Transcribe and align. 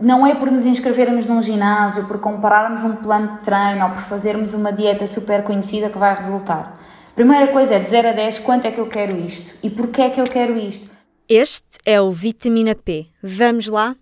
não 0.00 0.26
é 0.26 0.34
por 0.34 0.50
nos 0.50 0.64
inscrevermos 0.64 1.26
num 1.26 1.42
ginásio, 1.42 2.06
por 2.06 2.18
compararmos 2.18 2.82
um 2.84 2.96
plano 2.96 3.36
de 3.36 3.44
treino 3.44 3.84
ou 3.84 3.90
por 3.90 4.02
fazermos 4.02 4.54
uma 4.54 4.72
dieta 4.72 5.06
super 5.06 5.42
conhecida 5.44 5.90
que 5.90 5.98
vai 5.98 6.14
resultar. 6.14 6.80
Primeira 7.14 7.48
coisa 7.48 7.74
é 7.74 7.78
de 7.78 7.90
0 7.90 8.08
a 8.08 8.12
10, 8.12 8.38
quanto 8.38 8.66
é 8.66 8.70
que 8.70 8.80
eu 8.80 8.86
quero 8.86 9.16
isto? 9.16 9.52
E 9.62 9.68
porquê 9.68 10.02
é 10.02 10.10
que 10.10 10.20
eu 10.20 10.24
quero 10.24 10.56
isto? 10.56 10.88
Este 11.28 11.78
é 11.84 12.00
o 12.00 12.10
Vitamina 12.10 12.74
P. 12.74 13.06
Vamos 13.22 13.66
lá? 13.66 13.94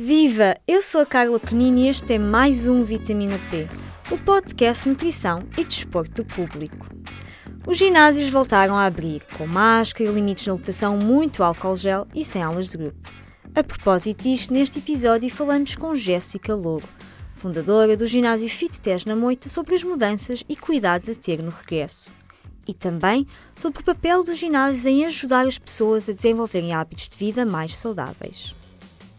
Viva! 0.00 0.56
Eu 0.66 0.80
sou 0.80 1.00
a 1.00 1.06
Carla 1.06 1.40
Penini 1.40 1.86
e 1.86 1.88
este 1.88 2.14
é 2.14 2.18
mais 2.18 2.68
um 2.68 2.82
Vitamina 2.82 3.38
P, 3.50 3.68
o 4.10 4.16
podcast 4.16 4.88
Nutrição 4.88 5.42
e 5.58 5.62
Desporto 5.62 6.22
do 6.22 6.24
Público. 6.24 6.86
Os 7.66 7.76
ginásios 7.76 8.30
voltaram 8.30 8.74
a 8.74 8.86
abrir, 8.86 9.22
com 9.36 9.46
máscara 9.46 10.08
e 10.08 10.12
limites 10.14 10.44
de 10.44 10.50
lotação, 10.50 10.96
muito 10.96 11.44
álcool 11.44 11.76
gel 11.76 12.06
e 12.14 12.24
sem 12.24 12.42
aulas 12.42 12.70
de 12.70 12.78
grupo. 12.78 13.10
A 13.54 13.62
propósito 13.62 14.22
disto, 14.22 14.54
neste 14.54 14.78
episódio 14.78 15.28
falamos 15.28 15.76
com 15.76 15.94
Jéssica 15.94 16.54
Louro, 16.54 16.88
fundadora 17.34 17.98
do 17.98 18.06
ginásio 18.06 18.48
FitTes 18.48 19.04
na 19.04 19.14
Moita, 19.14 19.50
sobre 19.50 19.74
as 19.74 19.84
mudanças 19.84 20.42
e 20.48 20.56
cuidados 20.56 21.10
a 21.10 21.14
ter 21.14 21.42
no 21.42 21.50
regresso. 21.50 22.08
E 22.66 22.72
também 22.72 23.26
sobre 23.56 23.82
o 23.82 23.84
papel 23.84 24.24
dos 24.24 24.38
ginásios 24.38 24.86
em 24.86 25.04
ajudar 25.04 25.46
as 25.46 25.58
pessoas 25.58 26.08
a 26.08 26.14
desenvolverem 26.14 26.72
hábitos 26.72 27.10
de 27.10 27.18
vida 27.18 27.44
mais 27.44 27.76
saudáveis. 27.76 28.54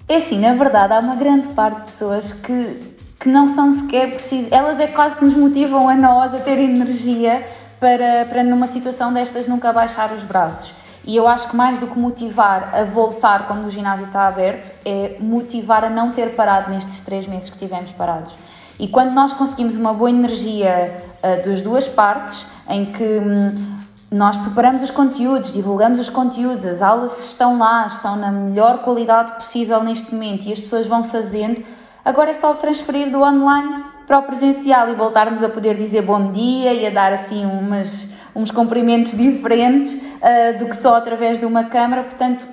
É 0.07 0.15
assim, 0.15 0.39
na 0.39 0.55
verdade, 0.55 0.93
há 0.93 0.99
uma 0.99 1.15
grande 1.15 1.49
parte 1.49 1.81
de 1.81 1.85
pessoas 1.85 2.31
que, 2.31 2.97
que 3.19 3.27
não 3.27 3.47
são 3.47 3.71
sequer 3.71 4.11
precisas, 4.11 4.51
elas 4.51 4.79
é 4.79 4.87
quase 4.87 5.15
que 5.15 5.25
nos 5.25 5.33
motivam 5.33 5.89
a 5.89 5.95
nós 5.95 6.33
a 6.33 6.39
ter 6.39 6.57
energia 6.57 7.45
para, 7.79 8.25
para 8.29 8.43
numa 8.43 8.67
situação 8.67 9.11
destas 9.11 9.45
nunca 9.45 9.73
baixar 9.73 10.11
os 10.13 10.23
braços. 10.23 10.73
E 11.05 11.15
eu 11.15 11.27
acho 11.27 11.49
que 11.49 11.55
mais 11.55 11.77
do 11.79 11.87
que 11.87 11.97
motivar 11.97 12.73
a 12.73 12.83
voltar 12.83 13.47
quando 13.47 13.65
o 13.65 13.71
ginásio 13.71 14.05
está 14.05 14.27
aberto, 14.27 14.71
é 14.85 15.17
motivar 15.19 15.83
a 15.83 15.89
não 15.89 16.11
ter 16.11 16.35
parado 16.35 16.71
nestes 16.71 17.01
três 17.01 17.27
meses 17.27 17.49
que 17.49 17.57
tivemos 17.57 17.91
parados. 17.91 18.37
E 18.77 18.87
quando 18.87 19.11
nós 19.13 19.33
conseguimos 19.33 19.75
uma 19.75 19.93
boa 19.93 20.09
energia 20.09 21.03
uh, 21.21 21.47
das 21.47 21.61
duas 21.61 21.87
partes, 21.87 22.45
em 22.69 22.85
que 22.85 23.03
hum, 23.03 23.79
nós 24.11 24.37
preparamos 24.37 24.81
os 24.81 24.91
conteúdos, 24.91 25.51
divulgamos 25.51 25.99
os 25.99 26.09
conteúdos, 26.09 26.65
as 26.65 26.81
aulas 26.81 27.19
estão 27.25 27.59
lá, 27.59 27.85
estão 27.87 28.15
na 28.15 28.31
melhor 28.31 28.79
qualidade 28.79 29.33
possível 29.33 29.83
neste 29.83 30.13
momento 30.13 30.45
e 30.45 30.53
as 30.53 30.59
pessoas 30.59 30.87
vão 30.87 31.03
fazendo, 31.03 31.63
agora 32.09 32.31
é 32.31 32.33
só 32.33 32.55
transferir 32.55 33.11
do 33.11 33.21
online 33.21 33.85
para 34.07 34.17
o 34.17 34.23
presencial 34.23 34.89
e 34.89 34.95
voltarmos 34.95 35.43
a 35.43 35.49
poder 35.49 35.77
dizer 35.77 36.01
bom 36.01 36.31
dia 36.31 36.73
e 36.73 36.87
a 36.87 36.89
dar 36.89 37.13
assim 37.13 37.45
umas, 37.45 38.09
uns 38.35 38.49
cumprimentos 38.49 39.11
diferentes 39.15 39.93
uh, 39.93 40.57
do 40.57 40.65
que 40.65 40.75
só 40.75 40.95
através 40.95 41.37
de 41.37 41.45
uma 41.45 41.65
câmara, 41.65 42.01
portanto, 42.01 42.47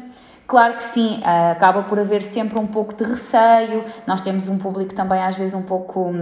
claro 0.47 0.75
que 0.75 0.83
sim, 0.83 1.21
uh, 1.21 1.53
acaba 1.53 1.85
por 1.85 1.98
haver 1.98 2.23
sempre 2.23 2.59
um 2.59 2.67
pouco 2.67 2.93
de 2.93 3.05
receio, 3.05 3.83
nós 4.07 4.21
temos 4.21 4.47
um 4.47 4.59
público 4.59 4.95
também 4.95 5.23
às 5.23 5.37
vezes 5.37 5.55
um 5.55 5.63
pouco 5.63 6.13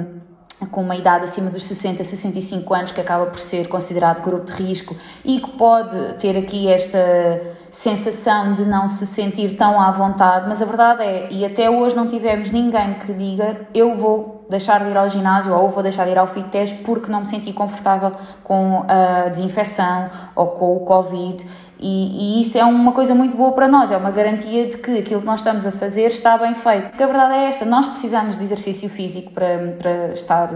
com 0.70 0.82
uma 0.82 0.94
idade 0.94 1.24
acima 1.24 1.50
dos 1.50 1.64
60, 1.64 2.04
65 2.04 2.72
anos, 2.72 2.92
que 2.92 3.00
acaba 3.00 3.26
por 3.26 3.40
ser 3.40 3.68
considerado 3.68 4.22
grupo 4.22 4.44
de 4.44 4.52
risco 4.52 4.96
e 5.24 5.40
que 5.40 5.50
pode 5.50 5.96
ter 6.20 6.36
aqui 6.38 6.68
esta 6.68 6.98
sensação 7.74 8.54
de 8.54 8.64
não 8.64 8.86
se 8.86 9.04
sentir 9.04 9.56
tão 9.56 9.80
à 9.80 9.90
vontade, 9.90 10.46
mas 10.48 10.62
a 10.62 10.64
verdade 10.64 11.02
é, 11.02 11.26
e 11.28 11.44
até 11.44 11.68
hoje 11.68 11.96
não 11.96 12.06
tivemos 12.06 12.52
ninguém 12.52 12.94
que 12.94 13.12
diga 13.12 13.66
eu 13.74 13.96
vou 13.96 14.46
deixar 14.48 14.84
de 14.84 14.90
ir 14.90 14.96
ao 14.96 15.08
ginásio 15.08 15.52
ou 15.52 15.68
vou 15.68 15.82
deixar 15.82 16.04
de 16.04 16.12
ir 16.12 16.18
ao 16.18 16.28
fit 16.28 16.48
test 16.50 16.76
porque 16.84 17.10
não 17.10 17.20
me 17.20 17.26
senti 17.26 17.52
confortável 17.52 18.12
com 18.44 18.84
a 18.86 19.28
desinfecção 19.28 20.08
ou 20.36 20.46
com 20.48 20.76
o 20.76 20.80
Covid 20.80 21.44
e, 21.80 22.38
e, 22.38 22.42
isso 22.42 22.56
é 22.56 22.64
uma 22.64 22.92
coisa 22.92 23.12
muito 23.12 23.36
boa 23.36 23.50
para 23.50 23.66
nós, 23.66 23.90
é 23.90 23.96
uma 23.96 24.12
garantia 24.12 24.68
de 24.68 24.78
que 24.78 24.98
aquilo 24.98 25.20
que 25.20 25.26
nós 25.26 25.40
estamos 25.40 25.66
a 25.66 25.72
fazer 25.72 26.06
está 26.06 26.38
bem 26.38 26.54
feito. 26.54 26.90
Porque 26.90 27.02
a 27.02 27.06
verdade 27.06 27.34
é 27.34 27.48
esta: 27.48 27.64
nós 27.64 27.88
precisamos 27.88 28.38
de 28.38 28.44
exercício 28.44 28.88
físico 28.88 29.32
para, 29.32 29.74
para 29.78 30.12
estar 30.14 30.50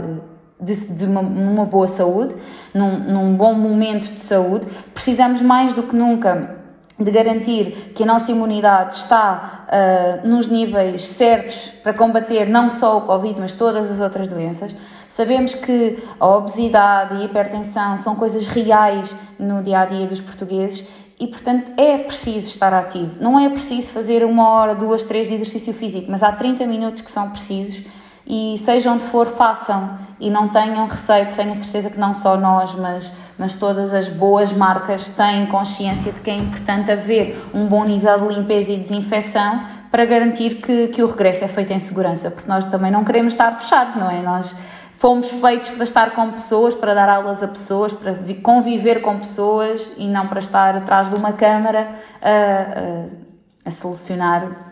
de, 0.61 0.75
de 0.95 1.05
uma, 1.05 1.21
numa 1.21 1.65
boa 1.65 1.89
saúde, 1.89 2.35
num, 2.73 2.99
num 2.99 3.35
bom 3.35 3.53
momento 3.53 4.13
de 4.13 4.21
saúde. 4.21 4.67
Precisamos 4.95 5.43
mais 5.43 5.73
do 5.73 5.83
que 5.83 5.95
nunca 5.95 6.58
de 6.99 7.11
garantir 7.13 7.93
que 7.95 8.03
a 8.03 8.07
nossa 8.07 8.33
imunidade 8.33 8.97
está 8.97 9.67
uh, 9.69 10.29
nos 10.29 10.49
níveis 10.49 11.07
certos 11.07 11.55
para 11.83 11.95
combater 11.95 12.49
não 12.49 12.69
só 12.69 12.99
o 12.99 13.03
Covid, 13.03 13.39
mas 13.39 13.53
todas 13.53 13.91
as 13.91 14.01
outras 14.01 14.27
doenças. 14.27 14.75
Sabemos 15.09 15.55
que 15.55 15.99
a 16.19 16.27
obesidade 16.27 17.15
e 17.15 17.23
a 17.23 17.25
hipertensão 17.25 17.97
são 17.97 18.17
coisas 18.17 18.47
reais 18.47 19.15
no 19.39 19.63
dia 19.63 19.81
a 19.81 19.87
dia 19.87 20.07
dos 20.07 20.21
portugueses 20.21 20.85
e, 21.21 21.27
portanto, 21.27 21.73
é 21.77 21.99
preciso 21.99 22.49
estar 22.49 22.75
ativo. 22.75 23.17
Não 23.21 23.39
é 23.39 23.49
preciso 23.49 23.91
fazer 23.91 24.25
uma 24.25 24.49
hora, 24.51 24.75
duas, 24.75 25.03
três 25.05 25.29
de 25.29 25.35
exercício 25.35 25.73
físico, 25.73 26.11
mas 26.11 26.23
há 26.23 26.33
30 26.33 26.67
minutos 26.67 27.01
que 27.01 27.11
são 27.11 27.31
precisos 27.31 27.85
e, 28.29 28.59
seja 28.59 28.93
onde 28.93 29.05
for, 29.05 29.27
façam 29.27 29.99
e 30.21 30.29
não 30.29 30.49
tenham 30.49 30.87
receio, 30.87 31.29
tenho 31.35 31.53
a 31.53 31.57
certeza 31.57 31.89
que 31.89 31.99
não 31.99 32.13
só 32.13 32.37
nós, 32.37 32.75
mas, 32.75 33.11
mas 33.39 33.55
todas 33.55 33.95
as 33.95 34.07
boas 34.07 34.53
marcas 34.53 35.09
têm 35.09 35.47
consciência 35.47 36.13
de 36.13 36.21
que 36.21 36.31
é 36.31 36.35
importante 36.35 36.93
haver 36.93 37.43
um 37.55 37.67
bom 37.67 37.85
nível 37.85 38.29
de 38.29 38.35
limpeza 38.35 38.73
e 38.73 38.77
desinfecção 38.77 39.63
para 39.91 40.05
garantir 40.05 40.57
que, 40.57 40.89
que 40.89 41.03
o 41.03 41.07
regresso 41.07 41.43
é 41.43 41.49
feito 41.49 41.73
em 41.73 41.81
segurança, 41.81 42.31
porque 42.31 42.47
nós 42.47 42.67
também 42.67 42.91
não 42.91 43.03
queremos 43.03 43.33
estar 43.33 43.51
fechados, 43.53 43.95
não 43.95 44.11
é? 44.11 44.21
Nós 44.21 44.55
fomos 44.99 45.31
feitos 45.31 45.71
para 45.71 45.85
estar 45.85 46.11
com 46.11 46.31
pessoas, 46.33 46.75
para 46.75 46.93
dar 46.93 47.09
aulas 47.09 47.43
a 47.43 47.49
pessoas, 47.49 47.95
para 47.95 48.15
conviver 48.43 49.01
com 49.01 49.19
pessoas 49.19 49.91
e 49.97 50.07
não 50.07 50.27
para 50.27 50.41
estar 50.41 50.77
atrás 50.77 51.09
de 51.09 51.15
uma 51.15 51.33
câmara 51.33 51.93
a, 52.21 53.65
a, 53.65 53.69
a 53.69 53.71
solucionar 53.71 54.68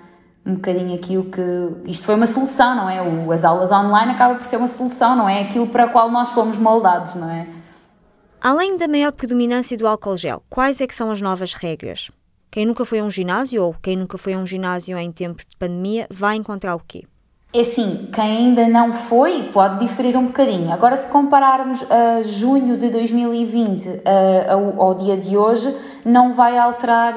um 0.46 0.54
bocadinho 0.54 0.94
aqui 0.94 1.18
o 1.18 1.24
que. 1.24 1.90
Isto 1.90 2.06
foi 2.06 2.14
uma 2.14 2.26
solução, 2.26 2.76
não 2.76 2.88
é? 2.88 3.02
O, 3.02 3.32
as 3.32 3.44
aulas 3.44 3.72
online 3.72 4.12
acaba 4.12 4.36
por 4.36 4.44
ser 4.44 4.56
uma 4.56 4.68
solução, 4.68 5.16
não 5.16 5.28
é? 5.28 5.42
Aquilo 5.42 5.66
para 5.66 5.86
o 5.86 5.90
qual 5.90 6.10
nós 6.10 6.30
fomos 6.30 6.56
moldados, 6.56 7.16
não 7.16 7.28
é? 7.28 7.46
Além 8.40 8.76
da 8.76 8.86
maior 8.86 9.12
predominância 9.12 9.76
do 9.76 9.88
álcool 9.88 10.16
gel, 10.16 10.42
quais 10.48 10.80
é 10.80 10.86
que 10.86 10.94
são 10.94 11.10
as 11.10 11.20
novas 11.20 11.52
regras? 11.52 12.10
Quem 12.50 12.64
nunca 12.64 12.84
foi 12.84 13.00
a 13.00 13.04
um 13.04 13.10
ginásio 13.10 13.62
ou 13.64 13.74
quem 13.82 13.96
nunca 13.96 14.16
foi 14.16 14.34
a 14.34 14.38
um 14.38 14.46
ginásio 14.46 14.96
em 14.96 15.10
tempos 15.10 15.44
de 15.44 15.56
pandemia 15.56 16.06
vai 16.10 16.36
encontrar 16.36 16.74
o 16.76 16.80
quê? 16.80 17.04
É 17.52 17.60
assim, 17.60 18.08
quem 18.12 18.24
ainda 18.24 18.68
não 18.68 18.92
foi 18.92 19.44
pode 19.44 19.80
diferir 19.80 20.16
um 20.16 20.26
bocadinho. 20.26 20.70
Agora, 20.70 20.96
se 20.96 21.08
compararmos 21.08 21.84
a 21.90 22.22
junho 22.22 22.76
de 22.76 22.90
2020 22.90 23.88
uh, 23.88 24.02
ao, 24.48 24.82
ao, 24.82 24.94
dia 24.94 25.16
de 25.16 25.36
hoje, 25.36 25.74
não 26.04 26.34
vai 26.34 26.58
alterar. 26.58 27.14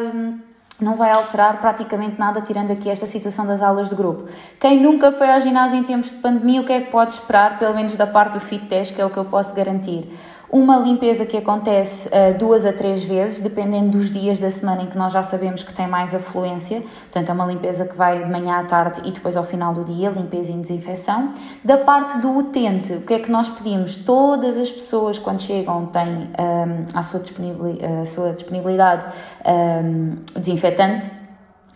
Não 0.80 0.96
vai 0.96 1.12
alterar 1.12 1.60
praticamente 1.60 2.18
nada, 2.18 2.42
tirando 2.42 2.72
aqui 2.72 2.90
esta 2.90 3.06
situação 3.06 3.46
das 3.46 3.62
aulas 3.62 3.90
de 3.90 3.96
grupo. 3.96 4.30
Quem 4.60 4.82
nunca 4.82 5.12
foi 5.12 5.30
ao 5.30 5.42
ginásio 5.42 5.78
em 5.78 5.84
tempos 5.84 6.10
de 6.10 6.18
pandemia, 6.18 6.62
o 6.62 6.66
que 6.66 6.72
é 6.72 6.82
que 6.82 6.90
pode 6.90 7.12
esperar, 7.14 7.60
pelo 7.60 7.76
menos 7.76 7.98
da 7.98 8.08
parte 8.08 8.34
do 8.34 8.40
fit 8.40 8.66
test, 8.68 8.96
que 8.96 9.02
é 9.02 9.06
o 9.06 9.10
que 9.10 9.18
eu 9.18 9.26
posso 9.26 9.54
garantir? 9.54 10.10
Uma 10.52 10.78
limpeza 10.78 11.28
que 11.28 11.38
acontece 11.38 12.08
uh, 12.08 12.36
duas 12.36 12.66
a 12.66 12.74
três 12.74 13.04
vezes, 13.04 13.40
dependendo 13.40 13.92
dos 13.92 14.12
dias 14.12 14.40
da 14.40 14.50
semana 14.50 14.82
em 14.82 14.88
que 14.88 14.98
nós 14.98 15.14
já 15.14 15.22
sabemos 15.22 15.62
que 15.62 15.72
tem 15.72 15.88
mais 15.88 16.16
afluência. 16.16 16.82
Portanto, 16.82 17.30
é 17.30 17.34
uma 17.34 17.46
limpeza 17.46 17.86
que 17.86 17.96
vai 17.96 18.24
de 18.24 18.30
manhã 18.30 18.60
à 18.60 18.64
tarde 18.64 19.00
e 19.06 19.12
depois 19.12 19.38
ao 19.38 19.44
final 19.44 19.76
do 19.76 19.84
dia, 19.84 20.10
limpeza 20.10 20.52
e 20.52 20.56
desinfecção. 20.56 21.34
Da 21.64 21.78
parte 21.78 22.18
do 22.18 22.36
utente, 22.36 22.94
o 22.94 23.02
que 23.02 23.14
é 23.14 23.20
que 23.20 23.30
nós 23.30 23.48
pedimos? 23.48 23.96
Todas 23.96 24.58
as 24.58 24.72
pessoas, 24.72 25.20
quando 25.20 25.40
chegam, 25.40 25.86
têm 25.86 26.04
um, 26.04 26.28
ehm, 26.38 26.86
à 26.96 27.04
sua 27.04 27.20
disponibilidade, 27.20 28.10
sua 28.10 28.34
disponibilidade 28.34 29.06
um, 29.46 29.50
ehm, 29.50 30.18
desinfetante 30.36 31.19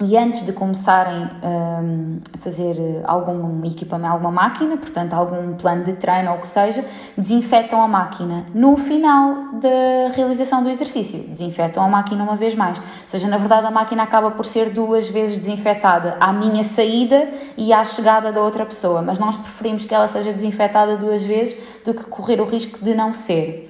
e 0.06 0.18
antes 0.18 0.46
de 0.46 0.52
começarem 0.52 1.30
um, 1.42 2.20
a 2.34 2.38
fazer 2.40 2.76
algum 3.06 3.64
equipamento, 3.66 4.12
alguma 4.12 4.32
máquina, 4.32 4.76
portanto 4.76 5.14
algum 5.14 5.54
plano 5.54 5.84
de 5.86 5.94
treino 5.94 6.32
ou 6.32 6.38
o 6.38 6.42
que 6.42 6.48
seja, 6.48 6.84
desinfetam 7.18 7.82
a 7.82 7.88
máquina. 7.88 8.46
No 8.54 8.76
final 8.76 9.54
da 9.54 10.14
realização 10.14 10.62
do 10.62 10.70
exercício, 10.70 11.20
desinfetam 11.20 11.84
a 11.84 11.88
máquina 11.88 12.24
uma 12.24 12.36
vez 12.36 12.54
mais. 12.54 12.78
Ou 12.78 12.84
seja, 13.06 13.28
na 13.28 13.38
verdade 13.38 13.66
a 13.66 13.72
máquina 13.72 14.04
acaba 14.04 14.32
por 14.32 14.46
ser 14.46 14.72
duas 14.72 15.10
vezes 15.10 15.38
desinfetada, 15.38 16.18
à 16.20 16.34
minha 16.34 16.64
saída 16.64 17.30
e 17.58 17.72
à 17.72 17.86
chegada 17.86 18.32
da 18.32 18.42
outra 18.42 18.66
pessoa, 18.66 19.02
mas 19.02 19.20
nós 19.20 19.38
preferimos 19.38 19.86
que 19.86 19.96
ela 19.96 20.08
seja 20.08 20.34
desinfetada 20.34 20.98
duas 20.98 21.24
vezes 21.24 21.56
do 21.86 21.94
que 21.94 22.04
correr 22.04 22.42
o 22.42 22.46
risco 22.46 22.84
de 22.84 22.94
não 22.94 23.14
ser. 23.14 23.70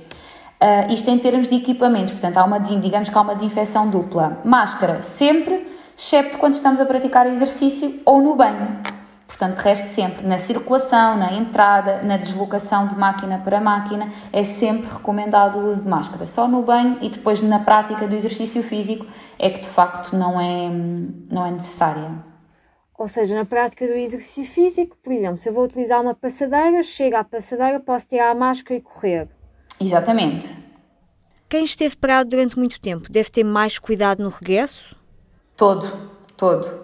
Uh, 0.62 0.94
isto 0.94 1.10
em 1.10 1.20
termos 1.20 1.48
de 1.50 1.56
equipamentos, 1.56 2.14
portanto, 2.14 2.38
há 2.38 2.44
uma, 2.46 2.58
digamos 2.58 3.10
que 3.10 3.18
há 3.18 3.22
uma 3.22 3.34
desinfecção 3.34 3.90
dupla. 3.90 4.40
Máscara, 4.46 5.02
sempre 5.02 5.73
excepto 6.04 6.38
quando 6.38 6.56
estamos 6.56 6.82
a 6.82 6.86
praticar 6.86 7.26
exercício 7.28 8.02
ou 8.06 8.22
no 8.22 8.36
banho. 8.36 8.82
Portanto, 9.26 9.56
de 9.56 9.64
resto, 9.64 9.90
sempre 9.90 10.28
na 10.28 10.38
circulação, 10.38 11.18
na 11.18 11.34
entrada, 11.34 12.04
na 12.04 12.18
deslocação 12.18 12.88
de 12.88 12.96
máquina 12.96 13.40
para 13.40 13.60
máquina, 13.62 14.12
é 14.32 14.44
sempre 14.44 14.92
recomendado 14.92 15.58
o 15.58 15.68
uso 15.68 15.82
de 15.82 15.88
máscara. 15.88 16.28
Só 16.28 16.48
no 16.48 16.62
banho 16.62 16.98
e 17.02 17.10
depois 17.10 17.42
na 17.42 17.60
prática 17.60 18.06
do 18.06 18.14
exercício 18.14 18.62
físico 18.62 19.06
é 19.40 19.50
que 19.50 19.62
de 19.62 19.68
facto 19.68 20.16
não 20.16 20.40
é, 20.40 20.70
não 21.32 21.46
é 21.46 21.52
necessária. 21.52 22.12
Ou 22.96 23.08
seja, 23.08 23.36
na 23.36 23.46
prática 23.46 23.88
do 23.88 23.94
exercício 23.94 24.44
físico, 24.44 24.98
por 25.02 25.12
exemplo, 25.12 25.38
se 25.38 25.50
eu 25.50 25.54
vou 25.54 25.64
utilizar 25.64 26.02
uma 26.02 26.14
passadeira, 26.14 26.84
chego 26.84 27.16
à 27.16 27.24
passadeira, 27.24 27.80
posso 27.80 28.08
tirar 28.08 28.30
a 28.30 28.36
máscara 28.36 28.76
e 28.76 28.82
correr. 28.82 29.30
Exatamente. 29.80 30.56
Quem 31.50 31.64
esteve 31.64 31.96
parado 31.96 32.30
durante 32.30 32.58
muito 32.58 32.80
tempo 32.80 33.12
deve 33.12 33.32
ter 33.32 33.44
mais 33.44 33.80
cuidado 33.80 34.22
no 34.22 34.30
regresso? 34.30 35.02
Todo, 35.64 35.88
todo 36.36 36.84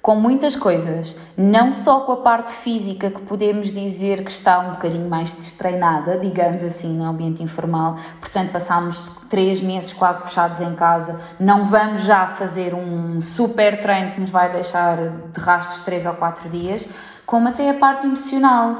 com 0.00 0.16
muitas 0.16 0.56
coisas, 0.56 1.14
não 1.36 1.74
só 1.74 2.00
com 2.00 2.12
a 2.12 2.16
parte 2.16 2.50
física 2.50 3.10
que 3.10 3.20
podemos 3.20 3.70
dizer 3.70 4.24
que 4.24 4.30
está 4.30 4.60
um 4.60 4.70
bocadinho 4.72 5.10
mais 5.10 5.30
destreinada, 5.30 6.18
digamos 6.18 6.62
assim, 6.62 6.96
no 6.96 7.04
ambiente 7.04 7.42
informal. 7.42 7.98
Portanto, 8.20 8.50
passámos 8.50 9.02
três 9.28 9.60
meses 9.60 9.92
quase 9.92 10.22
fechados 10.22 10.60
em 10.60 10.74
casa, 10.74 11.20
não 11.38 11.66
vamos 11.66 12.02
já 12.02 12.26
fazer 12.26 12.74
um 12.74 13.20
super 13.20 13.80
treino 13.82 14.12
que 14.12 14.20
nos 14.22 14.30
vai 14.30 14.50
deixar 14.50 14.96
de 14.96 15.40
rastros 15.40 15.80
três 15.80 16.06
ou 16.06 16.14
quatro 16.14 16.48
dias, 16.48 16.88
como 17.26 17.48
até 17.48 17.68
a 17.68 17.74
parte 17.74 18.06
emocional. 18.06 18.78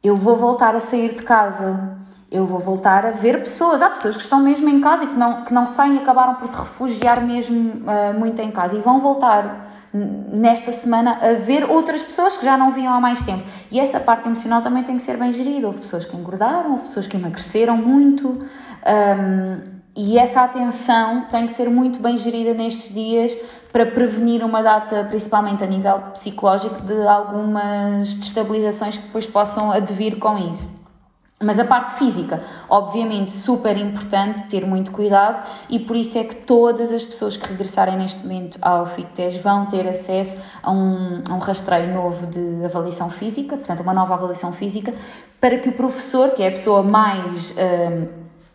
Eu 0.00 0.16
vou 0.16 0.36
voltar 0.36 0.76
a 0.76 0.80
sair 0.80 1.14
de 1.14 1.24
casa, 1.24 1.96
eu 2.34 2.44
vou 2.44 2.58
voltar 2.58 3.06
a 3.06 3.12
ver 3.12 3.38
pessoas. 3.38 3.80
Há 3.80 3.88
pessoas 3.88 4.16
que 4.16 4.22
estão 4.22 4.40
mesmo 4.40 4.68
em 4.68 4.80
casa 4.80 5.04
e 5.04 5.06
que 5.06 5.14
não, 5.14 5.44
que 5.44 5.54
não 5.54 5.68
saem 5.68 5.94
e 5.94 5.98
acabaram 5.98 6.34
por 6.34 6.48
se 6.48 6.56
refugiar 6.56 7.24
mesmo 7.24 7.84
uh, 7.86 8.18
muito 8.18 8.42
em 8.42 8.50
casa 8.50 8.74
e 8.74 8.80
vão 8.80 9.00
voltar 9.00 9.70
nesta 9.92 10.72
semana 10.72 11.20
a 11.22 11.34
ver 11.34 11.70
outras 11.70 12.02
pessoas 12.02 12.36
que 12.36 12.44
já 12.44 12.58
não 12.58 12.72
vinham 12.72 12.92
há 12.92 13.00
mais 13.00 13.22
tempo. 13.22 13.44
E 13.70 13.78
essa 13.78 14.00
parte 14.00 14.26
emocional 14.26 14.60
também 14.60 14.82
tem 14.82 14.96
que 14.96 15.02
ser 15.02 15.16
bem 15.16 15.32
gerida. 15.32 15.68
Houve 15.68 15.82
pessoas 15.82 16.04
que 16.04 16.16
engordaram, 16.16 16.72
houve 16.72 16.82
pessoas 16.82 17.06
que 17.06 17.16
emagreceram 17.16 17.76
muito. 17.76 18.28
Um, 18.28 19.74
e 19.96 20.18
essa 20.18 20.42
atenção 20.42 21.26
tem 21.30 21.46
que 21.46 21.52
ser 21.52 21.70
muito 21.70 22.00
bem 22.00 22.18
gerida 22.18 22.52
nestes 22.52 22.92
dias 22.92 23.32
para 23.72 23.86
prevenir 23.86 24.44
uma 24.44 24.60
data, 24.60 25.04
principalmente 25.04 25.62
a 25.62 25.66
nível 25.68 26.00
psicológico, 26.12 26.82
de 26.82 27.06
algumas 27.06 28.14
destabilizações 28.14 28.96
que 28.96 29.04
depois 29.04 29.26
possam 29.26 29.70
advir 29.70 30.18
com 30.18 30.36
isso. 30.36 30.83
Mas 31.42 31.58
a 31.58 31.64
parte 31.64 31.94
física, 31.94 32.40
obviamente, 32.70 33.32
super 33.32 33.76
importante, 33.76 34.44
ter 34.44 34.64
muito 34.64 34.92
cuidado 34.92 35.42
e 35.68 35.80
por 35.80 35.96
isso 35.96 36.16
é 36.16 36.24
que 36.24 36.36
todas 36.36 36.92
as 36.92 37.04
pessoas 37.04 37.36
que 37.36 37.46
regressarem 37.46 37.96
neste 37.96 38.20
momento 38.20 38.56
ao 38.62 38.86
FICTES 38.86 39.42
vão 39.42 39.66
ter 39.66 39.86
acesso 39.86 40.40
a 40.62 40.70
um, 40.70 41.22
a 41.28 41.34
um 41.34 41.38
rastreio 41.38 41.92
novo 41.92 42.26
de 42.26 42.64
avaliação 42.64 43.10
física, 43.10 43.56
portanto, 43.56 43.80
uma 43.80 43.92
nova 43.92 44.14
avaliação 44.14 44.52
física, 44.52 44.94
para 45.40 45.58
que 45.58 45.68
o 45.68 45.72
professor, 45.72 46.30
que 46.30 46.42
é 46.42 46.48
a 46.48 46.52
pessoa 46.52 46.82
mais 46.82 47.50
uh, 47.50 48.08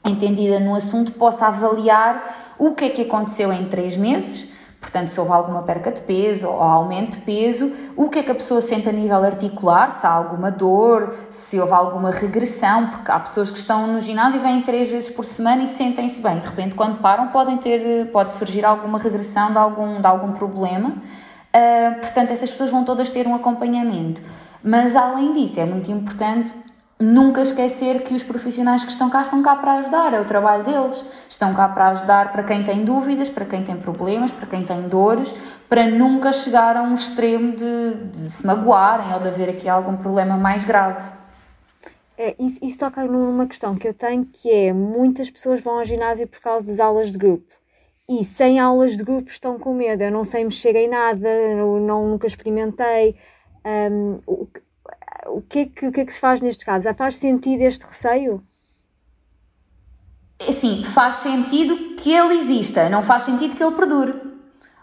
entendida 0.06 0.60
no 0.60 0.74
assunto, 0.74 1.12
possa 1.12 1.48
avaliar 1.48 2.56
o 2.58 2.74
que 2.74 2.86
é 2.86 2.90
que 2.90 3.02
aconteceu 3.02 3.52
em 3.54 3.66
três 3.66 3.96
meses 3.98 4.49
Portanto, 4.80 5.10
se 5.10 5.20
houve 5.20 5.34
alguma 5.34 5.62
perca 5.64 5.92
de 5.92 6.02
peso 6.02 6.48
ou 6.48 6.62
aumento 6.62 7.18
de 7.18 7.24
peso, 7.24 7.72
o 7.98 8.10
que 8.10 8.20
é 8.20 8.24
que 8.24 8.32
a 8.32 8.36
pessoa 8.36 8.62
sente 8.62 8.88
a 8.88 8.92
nível 8.92 9.24
articular, 9.24 9.92
se 9.92 10.08
há 10.08 10.10
alguma 10.10 10.50
dor, 10.50 11.14
se 11.30 11.60
houve 11.60 11.74
alguma 11.74 12.12
regressão, 12.12 12.88
porque 12.88 13.12
há 13.12 13.20
pessoas 13.20 13.52
que 13.52 13.58
estão 13.58 13.86
no 13.88 14.00
ginásio 14.00 14.40
e 14.40 14.44
vêm 14.44 14.62
três 14.62 14.88
vezes 14.88 15.10
por 15.10 15.26
semana 15.26 15.64
e 15.64 15.68
sentem-se 15.68 16.22
bem. 16.22 16.40
De 16.40 16.48
repente, 16.48 16.76
quando 16.76 17.00
param, 17.00 17.28
podem 17.28 17.58
ter, 17.58 18.10
pode 18.12 18.34
surgir 18.34 18.64
alguma 18.64 18.98
regressão 18.98 19.52
de 19.52 19.58
algum, 19.58 20.00
de 20.00 20.08
algum 20.08 20.32
problema. 20.32 20.90
Uh, 20.90 22.00
portanto, 22.00 22.32
essas 22.32 22.50
pessoas 22.50 22.72
vão 22.72 22.86
todas 22.86 23.10
ter 23.10 23.28
um 23.28 23.36
acompanhamento. 23.36 24.22
Mas, 24.64 24.96
além 24.96 25.34
disso, 25.34 25.60
é 25.60 25.66
muito 25.66 25.92
importante 25.92 26.54
nunca 27.00 27.42
esquecer 27.42 28.04
que 28.04 28.14
os 28.14 28.24
profissionais 28.24 28.84
que 28.84 28.92
estão 28.92 29.10
cá 29.10 29.22
estão 29.22 29.42
cá 29.42 29.56
para 29.56 29.76
ajudar, 29.76 30.14
é 30.14 30.20
o 30.20 30.26
trabalho 30.26 30.66
deles. 30.66 31.06
Estão 31.30 31.54
cá 31.54 31.70
para 31.70 31.90
ajudar 31.90 32.32
para 32.34 32.44
quem 32.44 32.64
tem 32.64 32.84
dúvidas, 32.84 33.30
para 33.30 33.46
quem 33.46 33.64
tem 33.64 33.78
problemas, 33.78 34.32
para 34.32 34.46
quem 34.46 34.64
tem 34.66 34.82
dores, 34.90 35.34
para 35.70 35.88
nunca 35.88 36.34
chegar 36.34 36.76
a 36.76 36.82
um 36.82 36.94
extremo 36.94 37.56
de, 37.56 37.94
de 38.12 38.30
se 38.30 38.46
magoarem 38.46 39.14
ou 39.14 39.22
de 39.22 39.30
haver 39.30 39.50
aqui 39.50 39.70
algum 39.70 39.96
problema 39.96 40.36
mais 40.36 40.66
grave. 40.66 41.20
É, 42.18 42.36
isso, 42.38 42.60
isso 42.62 42.80
toca 42.80 43.06
numa 43.06 43.48
questão 43.48 43.78
que 43.78 43.88
eu 43.88 43.94
tenho 43.94 44.26
que 44.26 44.52
é 44.52 44.74
muitas 44.74 45.30
pessoas 45.30 45.62
vão 45.62 45.80
ao 45.80 45.86
ginásio 45.86 46.28
por 46.28 46.42
causa 46.42 46.68
das 46.68 46.82
aulas 46.82 47.12
de 47.14 47.18
grupo. 47.18 47.54
E 48.10 48.26
sem 48.26 48.60
aulas 48.60 48.98
de 48.98 49.04
grupo 49.04 49.30
estão 49.30 49.58
com 49.58 49.74
medo. 49.74 50.04
Eu 50.04 50.12
não 50.12 50.26
sei 50.26 50.44
mexer 50.44 50.76
em 50.76 50.90
nada, 50.90 51.30
eu 51.30 51.80
não, 51.80 52.08
nunca 52.08 52.28
experimentei. 52.28 53.16
Um, 53.66 54.18
o 55.30 55.42
que, 55.42 55.60
é 55.60 55.66
que, 55.66 55.88
o 55.88 55.92
que 55.92 56.02
é 56.02 56.06
que 56.06 56.14
se 56.14 56.20
faz 56.20 56.42
neste 56.42 56.66
caso? 56.66 56.94
Faz 56.96 57.16
sentido 57.18 57.62
este 57.62 57.86
receio? 57.86 58.44
Sim, 60.52 60.84
faz 60.84 61.16
sentido 61.18 61.96
que 61.96 62.14
ele 62.14 62.36
exista, 62.36 62.90
não 62.90 63.04
faz 63.04 63.24
sentido 63.24 63.56
que 63.56 63.64
ele 63.64 63.76
perdure. 63.76 64.14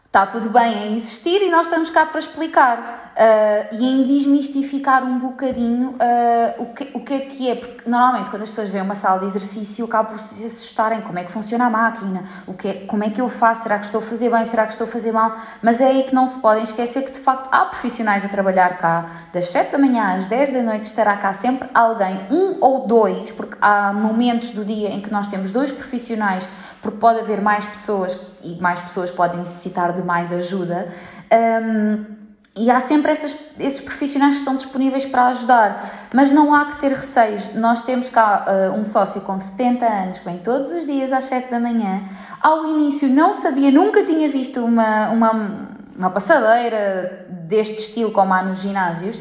Está 0.05 0.27
tudo 0.27 0.51
bem 0.51 0.89
em 0.89 0.97
existir 0.97 1.43
e 1.43 1.51
nós 1.51 1.67
estamos 1.67 1.91
cá 1.91 2.07
para 2.07 2.21
explicar 2.21 3.06
uh, 3.17 3.75
e 3.75 3.87
em 3.87 4.05
desmistificar 4.05 5.03
um 5.05 5.19
bocadinho 5.19 5.91
uh, 5.91 6.63
o, 6.63 6.67
que, 6.67 6.91
o 6.95 7.01
que 7.01 7.15
é 7.15 7.21
que 7.21 7.51
é, 7.51 7.55
porque 7.55 7.89
normalmente 7.89 8.31
quando 8.31 8.43
as 8.43 8.51
pessoas 8.51 8.69
veem 8.69 8.85
uma 8.85 8.95
sala 8.95 9.21
de 9.21 9.27
exercício 9.27 9.85
acabam 9.87 10.13
por 10.13 10.21
se 10.21 10.45
assustarem 10.45 11.01
como 11.01 11.19
é 11.19 11.25
que 11.25 11.33
funciona 11.33 11.67
a 11.67 11.71
máquina, 11.71 12.25
o 12.47 12.53
que 12.53 12.69
é, 12.69 12.75
como 12.87 13.03
é 13.03 13.11
que 13.11 13.21
eu 13.21 13.29
faço, 13.29 13.63
será 13.63 13.79
que 13.79 13.87
estou 13.87 14.01
a 14.01 14.05
fazer 14.05 14.31
bem, 14.31 14.45
será 14.45 14.67
que 14.67 14.73
estou 14.73 14.87
a 14.87 14.91
fazer 14.91 15.13
mal, 15.13 15.35
mas 15.63 15.81
é 15.81 15.87
aí 15.87 16.05
que 16.05 16.15
não 16.15 16.27
se 16.27 16.39
podem 16.39 16.63
esquecer 16.63 17.03
que 17.05 17.13
de 17.13 17.21
facto 17.21 17.49
há 17.51 17.65
profissionais 17.65 18.25
a 18.25 18.29
trabalhar 18.29 18.79
cá, 18.79 19.07
das 19.33 19.49
7 19.49 19.73
da 19.73 19.79
manhã 19.79 20.17
às 20.17 20.27
10 20.27 20.53
da 20.53 20.63
noite 20.63 20.85
estará 20.85 21.17
cá 21.17 21.33
sempre 21.33 21.69
alguém, 21.73 22.27
um 22.31 22.59
ou 22.61 22.87
dois, 22.87 23.33
porque 23.33 23.57
há 23.61 23.93
momentos 23.93 24.51
do 24.51 24.65
dia 24.65 24.89
em 24.91 25.01
que 25.01 25.11
nós 25.11 25.27
temos 25.27 25.51
dois 25.51 25.73
profissionais, 25.73 26.47
porque 26.83 26.99
pode 26.99 27.21
haver 27.21 27.41
mais 27.41 27.65
pessoas 27.65 28.19
e 28.43 28.61
mais 28.61 28.79
pessoas 28.81 29.11
podem 29.11 29.41
necessitar 29.41 29.93
de 29.93 30.03
mais 30.03 30.31
ajuda. 30.31 30.89
Um, 31.33 32.26
e 32.57 32.71
há 32.71 32.81
sempre 32.81 33.13
essas, 33.13 33.37
esses 33.59 33.81
profissionais 33.81 34.35
que 34.35 34.41
estão 34.41 34.57
disponíveis 34.57 35.05
para 35.05 35.27
ajudar, 35.27 36.09
mas 36.15 36.31
não 36.31 36.55
há 36.55 36.65
que 36.65 36.81
ter 36.81 36.91
receios. 36.91 37.55
Nós 37.55 37.83
temos 37.83 38.09
cá 38.09 38.47
uh, 38.49 38.79
um 38.79 38.83
sócio 38.83 39.21
com 39.21 39.39
70 39.39 39.85
anos 39.85 40.19
que 40.19 40.25
vem 40.25 40.39
todos 40.39 40.71
os 40.71 40.87
dias 40.87 41.13
às 41.13 41.25
7 41.25 41.51
da 41.51 41.61
manhã. 41.61 42.05
Ao 42.41 42.67
início 42.67 43.09
não 43.09 43.35
sabia, 43.35 43.71
nunca 43.71 44.03
tinha 44.05 44.29
visto 44.31 44.65
uma, 44.65 45.11
uma, 45.11 45.69
uma 45.95 46.11
passadeira 46.11 47.27
deste 47.29 47.83
estilo 47.83 48.11
como 48.11 48.33
há 48.33 48.43
nos 48.43 48.61
ginásios. 48.61 49.19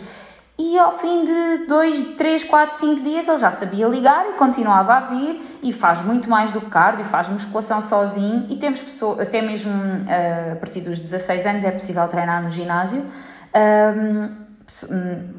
E 0.57 0.79
ao 0.79 0.97
fim 0.97 1.25
de 1.25 1.65
2, 1.67 2.15
3, 2.15 2.43
4, 2.45 2.77
5 2.77 3.01
dias 3.01 3.27
ele 3.27 3.37
já 3.37 3.51
sabia 3.51 3.87
ligar 3.87 4.25
e 4.29 4.33
continuava 4.33 4.93
a 4.93 4.99
vir 5.01 5.41
e 5.61 5.73
faz 5.73 6.01
muito 6.01 6.29
mais 6.29 6.51
do 6.53 6.61
que 6.61 6.69
cardio, 6.69 7.03
faz 7.03 7.27
musculação 7.27 7.81
sozinho 7.81 8.45
e 8.49 8.55
temos 8.55 8.81
pessoas, 8.81 9.19
até 9.19 9.41
mesmo 9.41 9.71
uh, 9.71 10.53
a 10.53 10.55
partir 10.55 10.79
dos 10.79 10.97
16 10.97 11.45
anos 11.45 11.63
é 11.65 11.71
possível 11.71 12.07
treinar 12.07 12.41
no 12.41 12.49
ginásio. 12.49 13.05
Um, 13.53 14.45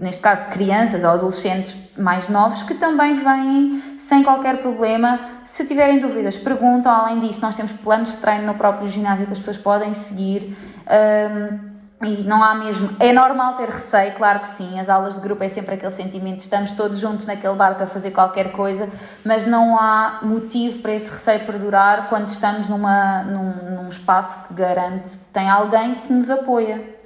neste 0.01 0.23
caso 0.23 0.47
crianças 0.47 1.03
ou 1.03 1.11
adolescentes 1.11 1.75
mais 1.99 2.29
novos 2.29 2.63
que 2.63 2.75
também 2.75 3.15
vêm 3.15 3.83
sem 3.99 4.23
qualquer 4.23 4.59
problema. 4.59 5.19
Se 5.45 5.67
tiverem 5.67 5.99
dúvidas, 5.99 6.37
perguntam. 6.37 6.93
Além 6.93 7.19
disso, 7.21 7.41
nós 7.41 7.57
temos 7.57 7.73
planos 7.73 8.13
de 8.13 8.19
treino 8.19 8.47
no 8.47 8.55
próprio 8.55 8.89
ginásio 8.89 9.27
que 9.27 9.33
as 9.33 9.39
pessoas 9.39 9.59
podem 9.59 9.95
seguir. 9.95 10.57
Um, 10.87 11.76
e 12.03 12.23
não 12.25 12.43
há 12.43 12.55
mesmo. 12.55 12.95
É 13.01 13.13
normal 13.13 13.55
ter 13.55 13.69
receio, 13.69 14.15
claro 14.15 14.41
que 14.41 14.49
sim. 14.49 14.79
As 14.79 14.89
aulas 14.89 15.15
de 15.15 15.21
grupo 15.21 15.43
é 15.43 15.49
sempre 15.49 15.75
aquele 15.75 15.93
sentimento, 15.93 16.41
estamos 16.41 16.73
todos 16.73 16.99
juntos 16.99 17.27
naquele 17.27 17.55
barco 17.55 17.83
a 17.83 17.87
fazer 17.87 18.11
qualquer 18.11 18.53
coisa, 18.53 18.89
mas 19.25 19.47
não 19.47 19.79
há 19.79 20.21
motivo 20.23 20.81
para 20.81 20.93
esse 20.93 21.11
receio 21.11 21.47
perdurar 21.47 22.09
quando 22.09 22.29
estamos 22.29 22.69
numa, 22.69 23.23
num, 23.23 23.83
num 23.83 23.89
espaço 23.89 24.47
que 24.47 24.55
garante 24.55 25.17
que 25.17 25.25
tem 25.33 25.49
alguém 25.49 25.97
que 25.97 26.13
nos 26.13 26.29
apoia. 26.29 26.97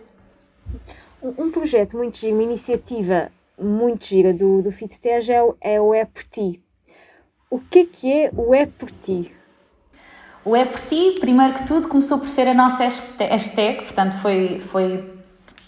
Um 1.22 1.50
projeto 1.50 1.96
muito 1.96 2.16
giro, 2.16 2.34
uma 2.34 2.42
iniciativa 2.42 3.30
muito 3.58 4.06
gira 4.06 4.32
do, 4.32 4.62
do 4.62 4.72
FitTEJ 4.72 5.30
é, 5.30 5.74
é 5.74 5.80
o 5.80 5.94
É 5.94 6.04
Por 6.04 6.22
Ti. 6.22 6.62
O 7.50 7.60
que 7.60 7.80
é 7.80 7.84
que 7.84 8.12
é 8.12 8.30
o 8.34 8.54
É 8.54 8.64
Por 8.64 8.90
Ti? 8.90 9.39
O 10.44 10.56
É 10.56 10.64
Por 10.64 10.80
Ti, 10.80 11.16
primeiro 11.20 11.54
que 11.54 11.66
tudo, 11.66 11.86
começou 11.86 12.18
por 12.18 12.28
ser 12.28 12.48
a 12.48 12.54
nossa 12.54 12.84
hashtag, 12.84 13.84
portanto 13.84 14.14
foi, 14.14 14.60
foi 14.70 15.04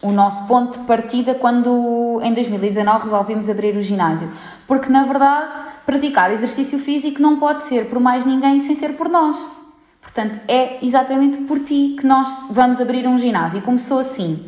o 0.02 0.10
nosso 0.10 0.46
ponto 0.46 0.78
de 0.78 0.84
partida 0.86 1.34
quando 1.34 2.20
em 2.22 2.32
2019 2.32 3.04
resolvemos 3.04 3.48
abrir 3.50 3.76
o 3.76 3.82
ginásio. 3.82 4.30
Porque 4.66 4.88
na 4.88 5.04
verdade, 5.04 5.62
praticar 5.84 6.32
exercício 6.32 6.78
físico 6.78 7.20
não 7.20 7.38
pode 7.38 7.62
ser 7.62 7.86
por 7.86 8.00
mais 8.00 8.24
ninguém 8.24 8.60
sem 8.60 8.74
ser 8.74 8.94
por 8.94 9.08
nós. 9.08 9.36
Portanto, 10.00 10.40
é 10.48 10.84
exatamente 10.84 11.38
por 11.38 11.60
ti 11.60 11.94
que 11.98 12.06
nós 12.06 12.28
vamos 12.50 12.80
abrir 12.80 13.06
um 13.06 13.16
ginásio. 13.18 13.62
Começou 13.62 13.98
assim. 13.98 14.44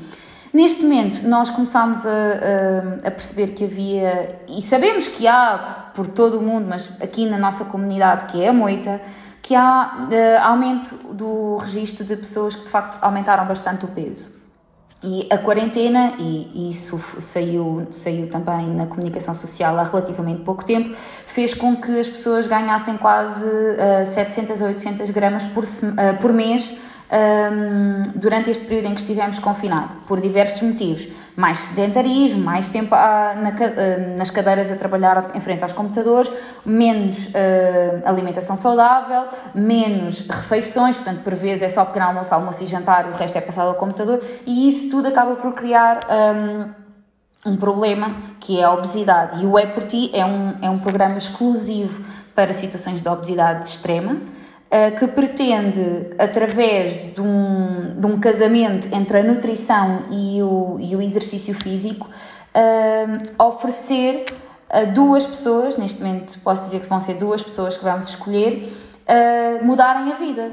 Neste 0.53 0.83
momento, 0.83 1.27
nós 1.27 1.51
começámos 1.51 2.07
a, 2.07 2.11
a, 2.11 3.09
a, 3.09 3.11
perceber 3.11 3.49
que 3.49 3.65
havia, 3.65 4.41
e 4.49 4.63
sabemos 4.63 5.09
que 5.09 5.27
há 5.27 5.91
por 5.95 6.07
todo 6.07 6.39
o 6.39 6.43
mundo, 6.43 6.67
mas 6.69 6.91
aqui 7.03 7.27
na 7.27 7.37
nossa 7.37 7.65
comunidade, 7.65 8.33
que 8.33 8.41
é 8.41 8.49
a 8.49 8.53
Moita, 8.53 9.01
que 9.45 9.55
há 9.55 10.07
uh, 10.09 10.49
aumento 10.49 10.95
do 11.13 11.59
registro 11.59 12.03
de 12.03 12.17
pessoas 12.17 12.57
que 12.57 12.65
de 12.65 12.71
facto 12.71 12.99
aumentaram 13.03 13.47
bastante 13.47 13.85
o 13.85 13.89
peso. 13.89 14.31
E 15.03 15.29
a 15.31 15.37
quarentena, 15.37 16.15
e 16.19 16.71
isso 16.71 16.99
saiu, 17.21 17.87
saiu 17.91 18.31
também 18.31 18.69
na 18.69 18.87
comunicação 18.87 19.35
social 19.35 19.79
há 19.79 19.83
relativamente 19.83 20.41
pouco 20.41 20.65
tempo, 20.65 20.97
fez 21.27 21.53
com 21.53 21.77
que 21.77 22.01
as 22.01 22.09
pessoas 22.09 22.47
ganhassem 22.47 22.97
quase 22.97 23.45
uh, 23.45 24.07
700 24.07 24.63
a 24.63 24.65
800 24.65 25.11
gramas 25.11 25.45
por, 25.45 25.63
uh, 25.63 26.19
por 26.19 26.33
mês 26.33 26.73
um, 27.11 28.03
durante 28.15 28.51
este 28.51 28.65
período 28.65 28.89
em 28.89 28.95
que 28.95 29.01
estivemos 29.01 29.39
confinados, 29.39 29.97
por 30.07 30.21
diversos 30.21 30.63
motivos. 30.63 31.07
Mais 31.37 31.59
sedentarismo, 31.59 32.41
mais 32.41 32.69
tempo 32.69 32.95
a, 32.95 33.35
na, 33.35 33.51
uh, 33.51 34.17
nas 34.17 34.31
cadeiras 34.31 34.71
a 34.71 34.77
trabalhar 34.77 35.33
em 35.35 35.41
frente 35.41 35.63
aos 35.63 35.73
computadores, 35.73 36.31
menos 36.65 37.27
uh, 37.27 38.03
alimentação 38.05 38.57
saudável, 38.57 39.25
menos 39.55 40.21
refeições, 40.21 40.97
portanto, 40.97 41.23
por 41.23 41.35
vezes 41.35 41.63
é 41.63 41.69
só 41.69 41.85
pequeno 41.85 42.07
almoço, 42.07 42.35
almoço 42.35 42.63
e 42.65 42.67
jantar, 42.67 43.07
o 43.09 43.13
resto 43.13 43.37
é 43.37 43.41
passado 43.41 43.69
ao 43.69 43.75
computador, 43.75 44.23
e 44.47 44.69
isso 44.69 44.91
tudo 44.91 45.09
acaba 45.09 45.35
por 45.37 45.53
criar. 45.55 46.07
Um, 46.11 46.85
um 47.47 47.59
problema 47.59 48.17
que 48.41 48.59
é 48.59 48.65
a 48.65 48.73
obesidade. 48.73 49.43
E 49.43 49.47
o 49.47 49.59
É 49.59 49.67
Por 49.67 49.83
Ti 49.83 50.11
é 50.15 50.25
um, 50.25 50.55
é 50.63 50.71
um 50.71 50.79
programa 50.79 51.19
exclusivo 51.19 52.03
para 52.35 52.55
situações 52.55 53.03
de 53.03 53.09
obesidade 53.09 53.69
extrema 53.69 54.17
que 54.99 55.07
pretende, 55.07 56.11
através 56.19 57.15
de 57.15 57.21
um, 57.21 57.95
de 57.97 58.07
um 58.07 58.19
casamento 58.19 58.89
entre 58.93 59.19
a 59.19 59.23
nutrição 59.23 60.03
e 60.11 60.43
o, 60.43 60.79
e 60.81 60.97
o 60.97 61.01
exercício 61.01 61.55
físico, 61.55 62.09
uh, 62.55 63.45
oferecer 63.45 64.25
a 64.71 64.85
duas 64.85 65.27
pessoas, 65.27 65.77
neste 65.77 66.03
momento 66.03 66.39
posso 66.41 66.63
dizer 66.63 66.81
que 66.81 66.89
vão 66.89 67.01
ser 67.01 67.15
duas 67.15 67.43
pessoas 67.43 67.77
que 67.77 67.85
vamos 67.85 68.09
escolher, 68.09 68.69
uh, 69.09 69.65
mudarem 69.65 70.13
a 70.13 70.17
vida. 70.17 70.51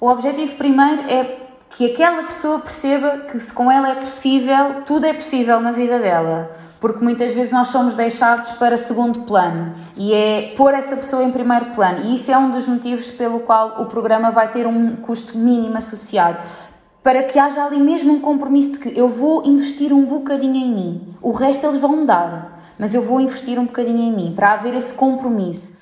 O 0.00 0.08
objetivo 0.08 0.56
primeiro 0.56 1.02
é 1.10 1.47
que 1.70 1.92
aquela 1.92 2.24
pessoa 2.24 2.58
perceba 2.58 3.18
que 3.18 3.38
se 3.38 3.52
com 3.52 3.70
ela 3.70 3.90
é 3.90 3.94
possível, 3.96 4.82
tudo 4.86 5.06
é 5.06 5.14
possível 5.14 5.60
na 5.60 5.72
vida 5.72 5.98
dela 5.98 6.50
porque 6.80 7.02
muitas 7.02 7.32
vezes 7.34 7.52
nós 7.52 7.68
somos 7.68 7.94
deixados 7.94 8.50
para 8.52 8.76
segundo 8.76 9.20
plano 9.20 9.74
e 9.96 10.14
é 10.14 10.54
pôr 10.56 10.72
essa 10.74 10.96
pessoa 10.96 11.24
em 11.24 11.30
primeiro 11.30 11.66
plano. 11.72 12.04
E 12.04 12.14
isso 12.14 12.30
é 12.30 12.38
um 12.38 12.50
dos 12.50 12.66
motivos 12.66 13.10
pelo 13.10 13.40
qual 13.40 13.82
o 13.82 13.86
programa 13.86 14.30
vai 14.30 14.50
ter 14.50 14.66
um 14.66 14.96
custo 14.96 15.36
mínimo 15.36 15.76
associado. 15.76 16.38
Para 17.02 17.22
que 17.24 17.38
haja 17.38 17.64
ali 17.64 17.78
mesmo 17.78 18.12
um 18.12 18.20
compromisso 18.20 18.72
de 18.72 18.78
que 18.78 18.98
eu 18.98 19.08
vou 19.08 19.44
investir 19.46 19.92
um 19.92 20.04
bocadinho 20.04 20.56
em 20.56 20.72
mim, 20.72 21.14
o 21.22 21.32
resto 21.32 21.66
eles 21.66 21.80
vão 21.80 22.04
dar, 22.04 22.74
mas 22.78 22.94
eu 22.94 23.02
vou 23.02 23.20
investir 23.20 23.58
um 23.58 23.64
bocadinho 23.64 24.02
em 24.02 24.12
mim, 24.12 24.32
para 24.36 24.52
haver 24.52 24.74
esse 24.74 24.94
compromisso. 24.94 25.76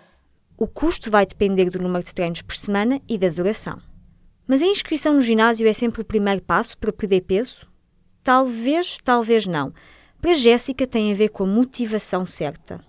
O 0.57 0.67
custo 0.67 1.11
vai 1.11 1.27
depender 1.27 1.69
do 1.69 1.83
número 1.83 2.05
de 2.05 2.15
treinos 2.15 2.43
por 2.43 2.57
semana 2.57 3.01
e 3.09 3.19
da 3.19 3.29
duração. 3.29 3.86
Mas 4.47 4.63
a 4.63 4.67
inscrição 4.67 5.15
no 5.15 5.21
ginásio 5.21 5.69
é 5.69 5.73
sempre 5.73 6.03
o 6.03 6.05
primeiro 6.05 6.43
passo 6.43 6.79
para 6.79 6.93
perder 6.93 7.23
peso? 7.23 7.67
Talvez, 8.23 8.99
talvez 9.03 9.47
não 9.47 9.73
para 10.27 10.35
Jéssica 10.35 10.87
tem 10.89 11.13
a 11.13 11.15
ver 11.15 11.29
com 11.29 11.45
a 11.45 11.47
motivação 11.47 12.27
certa. 12.27 12.81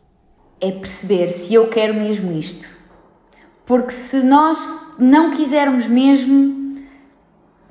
É 0.60 0.72
perceber 0.72 1.30
se 1.30 1.54
eu 1.54 1.68
quero 1.68 1.94
mesmo 1.94 2.32
isto. 2.32 2.68
Porque 3.64 3.92
se 3.92 4.24
nós 4.24 4.58
não 4.98 5.30
quisermos 5.30 5.86
mesmo, 5.86 6.82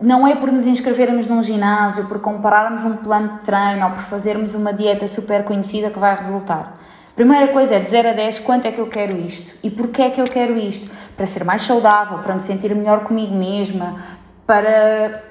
não 0.01 0.25
é 0.25 0.37
por 0.37 0.53
nos 0.53 0.67
inscrevermos 0.67 1.27
num 1.27 1.43
ginásio, 1.43 2.07
por 2.07 2.21
compararmos 2.21 2.85
um 2.85 2.99
plano 2.99 3.39
de 3.39 3.45
treino 3.45 3.87
ou 3.87 3.93
por 3.93 4.03
fazermos 4.03 4.55
uma 4.55 4.73
dieta 4.73 5.09
super 5.09 5.43
conhecida 5.43 5.91
que 5.91 5.99
vai 5.99 6.15
resultar. 6.15 6.81
Primeira 7.17 7.49
coisa 7.49 7.77
é 7.77 7.81
de 7.81 7.91
0 7.91 8.11
a 8.11 8.13
10, 8.13 8.41
quanto 8.41 8.67
é 8.67 8.73
que 8.73 8.79
eu 8.79 8.87
quero 8.87 9.17
isto? 9.17 9.51
E 9.63 9.71
porquê 9.71 10.03
é 10.03 10.11
que 10.11 10.21
eu 10.21 10.27
quero 10.27 10.57
isto? 10.57 10.89
Para 11.17 11.27
ser 11.27 11.45
mais 11.45 11.63
saudável, 11.63 12.19
para 12.19 12.35
me 12.35 12.41
sentir 12.41 12.75
melhor 12.75 13.05
comigo 13.05 13.35
mesma, 13.35 14.05
para 14.47 15.25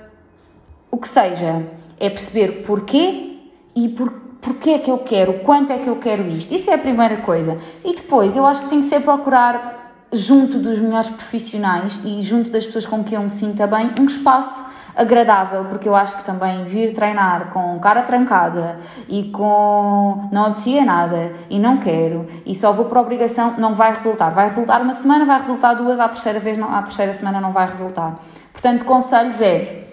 o 0.89 0.97
que 0.97 1.07
seja. 1.07 1.63
É 1.99 2.09
perceber 2.09 2.63
porquê 2.65 3.37
e 3.75 3.87
por 3.89 4.25
Porquê 4.45 4.71
é 4.71 4.77
que 4.77 4.91
eu 4.91 4.99
quero? 4.99 5.39
Quanto 5.39 5.73
é 5.73 5.79
que 5.79 5.87
eu 5.87 5.95
quero 5.95 6.21
isto? 6.27 6.53
Isso 6.53 6.69
é 6.69 6.75
a 6.75 6.77
primeira 6.77 7.17
coisa. 7.17 7.57
E 7.83 7.95
depois, 7.95 8.37
eu 8.37 8.45
acho 8.45 8.61
que 8.61 8.69
tem 8.69 8.79
que 8.79 8.85
ser 8.85 8.99
procurar, 8.99 10.05
junto 10.13 10.59
dos 10.59 10.79
melhores 10.79 11.09
profissionais 11.09 11.99
e 12.05 12.21
junto 12.21 12.51
das 12.51 12.63
pessoas 12.63 12.85
com 12.85 13.03
quem 13.03 13.15
eu 13.15 13.23
me 13.23 13.29
sinta 13.31 13.65
bem, 13.65 13.89
um 13.99 14.05
espaço 14.05 14.63
agradável, 14.95 15.65
porque 15.65 15.89
eu 15.89 15.95
acho 15.95 16.15
que 16.17 16.23
também 16.23 16.63
vir 16.65 16.93
treinar 16.93 17.49
com 17.51 17.77
cara 17.79 18.03
trancada 18.03 18.79
e 19.09 19.29
com 19.31 20.29
não 20.31 20.45
apetecia 20.45 20.85
nada 20.85 21.33
e 21.49 21.59
não 21.59 21.77
quero 21.77 22.25
e 22.45 22.55
só 22.55 22.71
vou 22.71 22.85
por 22.85 22.97
obrigação, 22.97 23.55
não 23.57 23.75
vai 23.75 23.91
resultar. 23.91 24.29
Vai 24.29 24.45
resultar 24.45 24.81
uma 24.81 24.93
semana, 24.93 25.25
vai 25.25 25.37
resultar 25.37 25.73
duas, 25.73 25.99
à 25.99 26.07
terceira 26.07 26.39
vez, 26.39 26.57
não, 26.57 26.73
à 26.73 26.81
terceira 26.81 27.13
semana 27.13 27.41
não 27.41 27.51
vai 27.51 27.67
resultar. 27.67 28.19
Portanto, 28.51 28.85
conselhos 28.85 29.41
é 29.41 29.89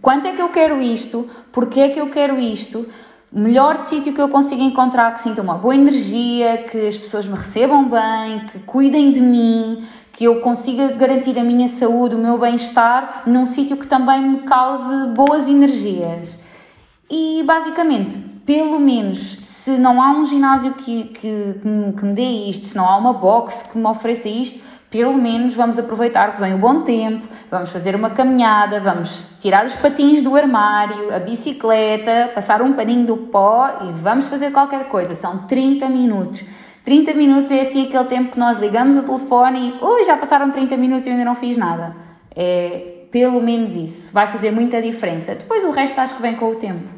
quanto 0.00 0.28
é 0.28 0.32
que 0.32 0.40
eu 0.40 0.48
quero 0.50 0.80
isto, 0.80 1.28
porquê 1.52 1.80
é 1.80 1.88
que 1.88 2.00
eu 2.00 2.08
quero 2.08 2.38
isto, 2.38 2.86
melhor 3.32 3.76
sítio 3.76 4.12
que 4.12 4.20
eu 4.20 4.28
consiga 4.28 4.62
encontrar 4.62 5.12
que 5.14 5.20
sinta 5.20 5.42
uma 5.42 5.54
boa 5.54 5.74
energia, 5.74 6.64
que 6.70 6.88
as 6.88 6.96
pessoas 6.96 7.26
me 7.26 7.36
recebam 7.36 7.88
bem, 7.88 8.46
que 8.46 8.58
cuidem 8.60 9.12
de 9.12 9.20
mim, 9.20 9.84
que 10.20 10.26
eu 10.26 10.38
consiga 10.42 10.88
garantir 10.88 11.38
a 11.38 11.42
minha 11.42 11.66
saúde, 11.66 12.14
o 12.14 12.18
meu 12.18 12.36
bem-estar 12.36 13.22
num 13.24 13.46
sítio 13.46 13.74
que 13.78 13.86
também 13.86 14.20
me 14.20 14.38
cause 14.40 15.06
boas 15.14 15.48
energias. 15.48 16.38
E 17.10 17.42
basicamente, 17.46 18.18
pelo 18.44 18.78
menos, 18.78 19.38
se 19.40 19.78
não 19.78 20.02
há 20.02 20.10
um 20.10 20.26
ginásio 20.26 20.74
que, 20.74 21.04
que, 21.04 21.54
que 21.98 22.04
me 22.04 22.12
dê 22.12 22.50
isto, 22.50 22.66
se 22.66 22.76
não 22.76 22.86
há 22.86 22.98
uma 22.98 23.14
box 23.14 23.62
que 23.62 23.78
me 23.78 23.86
ofereça 23.86 24.28
isto, 24.28 24.60
pelo 24.90 25.14
menos 25.14 25.54
vamos 25.54 25.78
aproveitar 25.78 26.34
que 26.34 26.40
vem 26.42 26.52
o 26.52 26.58
bom 26.58 26.82
tempo, 26.82 27.26
vamos 27.50 27.70
fazer 27.70 27.94
uma 27.94 28.10
caminhada, 28.10 28.78
vamos 28.78 29.26
tirar 29.40 29.64
os 29.64 29.74
patins 29.74 30.20
do 30.20 30.36
armário, 30.36 31.14
a 31.14 31.18
bicicleta, 31.18 32.30
passar 32.34 32.60
um 32.60 32.74
paninho 32.74 33.06
do 33.06 33.16
pó 33.16 33.70
e 33.88 33.92
vamos 33.92 34.28
fazer 34.28 34.52
qualquer 34.52 34.84
coisa. 34.90 35.14
São 35.14 35.46
30 35.46 35.88
minutos. 35.88 36.42
30 36.84 37.14
minutos 37.14 37.52
é 37.52 37.60
assim 37.60 37.86
aquele 37.86 38.04
tempo 38.04 38.32
que 38.32 38.38
nós 38.38 38.58
ligamos 38.58 38.96
o 38.96 39.02
telefone 39.02 39.74
e 39.80 39.84
ui, 39.84 40.04
já 40.04 40.16
passaram 40.16 40.50
30 40.50 40.76
minutos 40.76 41.06
e 41.06 41.10
eu 41.10 41.12
ainda 41.12 41.24
não 41.24 41.34
fiz 41.34 41.56
nada. 41.56 41.94
É 42.34 42.96
pelo 43.10 43.42
menos 43.42 43.74
isso. 43.74 44.12
Vai 44.12 44.26
fazer 44.26 44.50
muita 44.50 44.80
diferença. 44.80 45.34
Depois 45.34 45.64
o 45.64 45.70
resto 45.70 45.98
acho 46.00 46.14
que 46.14 46.22
vem 46.22 46.36
com 46.36 46.50
o 46.50 46.56
tempo. 46.56 46.88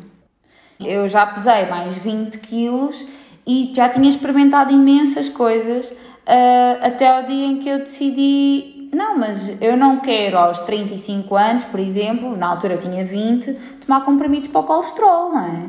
Eu 0.80 1.08
já 1.08 1.26
pesei 1.26 1.66
mais 1.66 1.94
20 1.94 2.38
quilos 2.38 3.04
e 3.46 3.72
já 3.74 3.88
tinha 3.88 4.08
experimentado 4.08 4.72
imensas 4.72 5.28
coisas 5.28 5.86
uh, 5.86 6.84
até 6.86 7.08
ao 7.08 7.22
dia 7.24 7.46
em 7.46 7.58
que 7.58 7.68
eu 7.68 7.78
decidi, 7.78 8.90
não, 8.92 9.16
mas 9.16 9.60
eu 9.60 9.76
não 9.76 10.00
quero 10.00 10.38
aos 10.38 10.58
35 10.60 11.36
anos, 11.36 11.64
por 11.64 11.80
exemplo, 11.80 12.36
na 12.36 12.48
altura 12.48 12.74
eu 12.74 12.78
tinha 12.78 13.04
20, 13.04 13.52
tomar 13.84 14.04
comprimidos 14.04 14.48
para 14.48 14.60
o 14.60 14.64
colesterol, 14.64 15.32
não 15.32 15.44
é? 15.44 15.62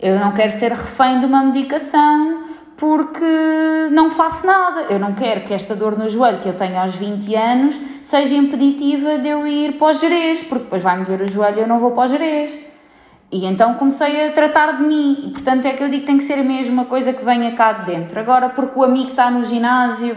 Eu 0.00 0.18
não 0.18 0.32
quero 0.32 0.52
ser 0.52 0.70
refém 0.72 1.18
de 1.18 1.26
uma 1.26 1.42
medicação 1.42 2.43
porque 2.76 3.88
não 3.92 4.10
faço 4.10 4.46
nada. 4.46 4.86
Eu 4.90 4.98
não 4.98 5.14
quero 5.14 5.42
que 5.42 5.54
esta 5.54 5.74
dor 5.74 5.96
no 5.96 6.08
joelho 6.08 6.38
que 6.40 6.48
eu 6.48 6.54
tenho 6.54 6.78
aos 6.78 6.94
20 6.94 7.34
anos 7.34 7.78
seja 8.02 8.34
impeditiva 8.34 9.18
de 9.18 9.28
eu 9.28 9.46
ir 9.46 9.78
para 9.78 9.88
o 9.88 9.92
Jerez, 9.92 10.40
porque 10.40 10.64
depois 10.64 10.82
vai-me 10.82 11.04
doer 11.04 11.22
o 11.22 11.28
joelho 11.30 11.58
e 11.58 11.60
eu 11.60 11.68
não 11.68 11.78
vou 11.78 11.92
para 11.92 12.04
o 12.04 12.08
Jerez. 12.08 12.60
E 13.32 13.46
então 13.46 13.74
comecei 13.74 14.28
a 14.28 14.32
tratar 14.32 14.76
de 14.76 14.82
mim, 14.82 15.24
e 15.26 15.30
portanto 15.30 15.66
é 15.66 15.72
que 15.72 15.82
eu 15.82 15.88
digo 15.88 16.02
que 16.02 16.06
tem 16.06 16.18
que 16.18 16.24
ser 16.24 16.36
mesmo 16.44 16.72
uma 16.72 16.84
coisa 16.84 17.12
que 17.12 17.24
venha 17.24 17.52
cá 17.52 17.72
de 17.72 17.86
dentro. 17.86 18.18
Agora, 18.20 18.48
porque 18.48 18.78
o 18.78 18.84
amigo 18.84 19.10
está 19.10 19.30
no 19.30 19.44
ginásio, 19.44 20.16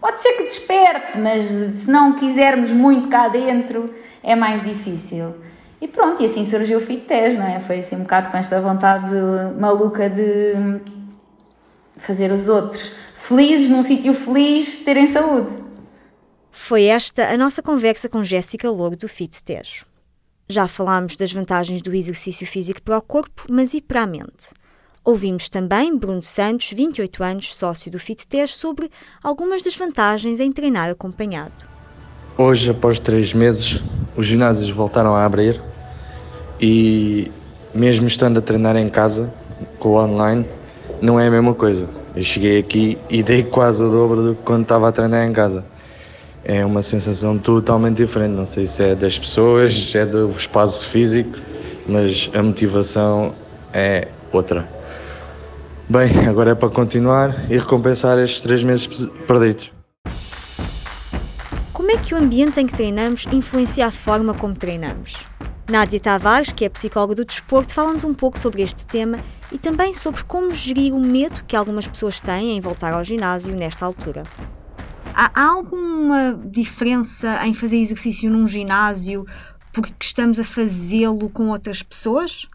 pode 0.00 0.20
ser 0.20 0.32
que 0.32 0.42
desperte, 0.42 1.16
mas 1.16 1.46
se 1.46 1.90
não 1.90 2.12
quisermos 2.12 2.72
muito 2.72 3.08
cá 3.08 3.28
dentro, 3.28 3.94
é 4.22 4.36
mais 4.36 4.62
difícil. 4.62 5.34
E 5.80 5.88
pronto, 5.88 6.22
e 6.22 6.26
assim 6.26 6.44
surgiu 6.44 6.78
o 6.78 6.80
Fit 6.80 7.02
Test, 7.02 7.38
não 7.38 7.46
é? 7.46 7.58
Foi 7.60 7.78
assim 7.78 7.96
um 7.96 8.00
bocado 8.00 8.30
com 8.30 8.36
esta 8.36 8.60
vontade 8.60 9.14
maluca 9.58 10.10
de 10.10 10.80
fazer 11.96 12.30
os 12.32 12.48
outros 12.48 12.92
felizes, 13.14 13.70
num 13.70 13.82
sítio 13.82 14.12
feliz, 14.12 14.76
terem 14.84 15.06
saúde. 15.06 15.54
Foi 16.50 16.84
esta 16.84 17.30
a 17.30 17.36
nossa 17.36 17.62
conversa 17.62 18.08
com 18.08 18.22
Jéssica 18.22 18.70
Logo 18.70 18.96
do 18.96 19.08
Fit 19.08 19.42
Tejo. 19.42 19.86
Já 20.48 20.68
falámos 20.68 21.16
das 21.16 21.32
vantagens 21.32 21.80
do 21.80 21.94
exercício 21.94 22.46
físico 22.46 22.82
para 22.82 22.98
o 22.98 23.02
corpo, 23.02 23.46
mas 23.48 23.72
e 23.74 23.80
para 23.80 24.02
a 24.02 24.06
mente? 24.06 24.52
Ouvimos 25.04 25.48
também 25.50 25.96
Bruno 25.96 26.22
Santos, 26.22 26.72
28 26.72 27.22
anos, 27.22 27.54
sócio 27.54 27.90
do 27.90 27.98
FitTest, 27.98 28.56
sobre 28.56 28.90
algumas 29.22 29.62
das 29.62 29.76
vantagens 29.76 30.40
em 30.40 30.50
treinar 30.50 30.88
acompanhado. 30.88 31.68
Hoje, 32.38 32.70
após 32.70 32.98
três 32.98 33.34
meses, 33.34 33.82
os 34.16 34.26
ginásios 34.26 34.70
voltaram 34.70 35.14
a 35.14 35.24
abrir 35.24 35.60
e, 36.58 37.30
mesmo 37.74 38.06
estando 38.06 38.38
a 38.38 38.42
treinar 38.42 38.76
em 38.76 38.88
casa, 38.88 39.32
com 39.78 39.90
o 39.90 40.02
online, 40.02 40.46
não 41.00 41.18
é 41.18 41.26
a 41.26 41.30
mesma 41.30 41.54
coisa. 41.54 41.88
Eu 42.14 42.22
cheguei 42.22 42.58
aqui 42.58 42.98
e 43.10 43.22
dei 43.22 43.42
quase 43.42 43.82
o 43.82 43.90
dobro 43.90 44.22
do 44.22 44.34
que 44.34 44.42
quando 44.42 44.62
estava 44.62 44.88
a 44.88 44.92
treinar 44.92 45.26
em 45.26 45.32
casa 45.32 45.64
é 46.44 46.64
uma 46.64 46.82
sensação 46.82 47.38
totalmente 47.38 47.96
diferente. 47.96 48.32
Não 48.32 48.44
sei 48.44 48.66
se 48.66 48.82
é 48.82 48.94
das 48.94 49.18
pessoas, 49.18 49.74
se 49.74 49.98
é 49.98 50.04
do 50.04 50.30
espaço 50.30 50.86
físico, 50.86 51.38
mas 51.88 52.30
a 52.34 52.42
motivação 52.42 53.34
é 53.72 54.08
outra. 54.30 54.68
Bem, 55.88 56.26
agora 56.28 56.52
é 56.52 56.54
para 56.54 56.68
continuar 56.68 57.50
e 57.50 57.56
recompensar 57.56 58.18
estes 58.18 58.40
três 58.40 58.62
meses 58.62 58.86
perdidos. 59.26 59.72
Como 61.72 61.90
é 61.90 61.96
que 61.96 62.14
o 62.14 62.18
ambiente 62.18 62.60
em 62.60 62.66
que 62.66 62.74
treinamos 62.74 63.26
influencia 63.32 63.86
a 63.86 63.90
forma 63.90 64.34
como 64.34 64.54
treinamos? 64.54 65.14
Nádia 65.68 65.98
Tavares, 65.98 66.52
que 66.52 66.64
é 66.64 66.68
psicóloga 66.68 67.14
do 67.14 67.24
desporto, 67.24 67.72
fala-nos 67.72 68.04
um 68.04 68.12
pouco 68.12 68.38
sobre 68.38 68.62
este 68.62 68.86
tema 68.86 69.18
e 69.54 69.58
também 69.58 69.94
sobre 69.94 70.24
como 70.24 70.52
gerir 70.52 70.92
o 70.92 70.98
medo 70.98 71.44
que 71.44 71.54
algumas 71.54 71.86
pessoas 71.86 72.20
têm 72.20 72.56
em 72.56 72.60
voltar 72.60 72.92
ao 72.92 73.04
ginásio 73.04 73.54
nesta 73.54 73.86
altura. 73.86 74.24
Há 75.14 75.44
alguma 75.44 76.36
diferença 76.44 77.46
em 77.46 77.54
fazer 77.54 77.76
exercício 77.76 78.28
num 78.28 78.48
ginásio 78.48 79.24
porque 79.72 79.92
estamos 80.02 80.40
a 80.40 80.44
fazê-lo 80.44 81.30
com 81.30 81.50
outras 81.50 81.84
pessoas? 81.84 82.48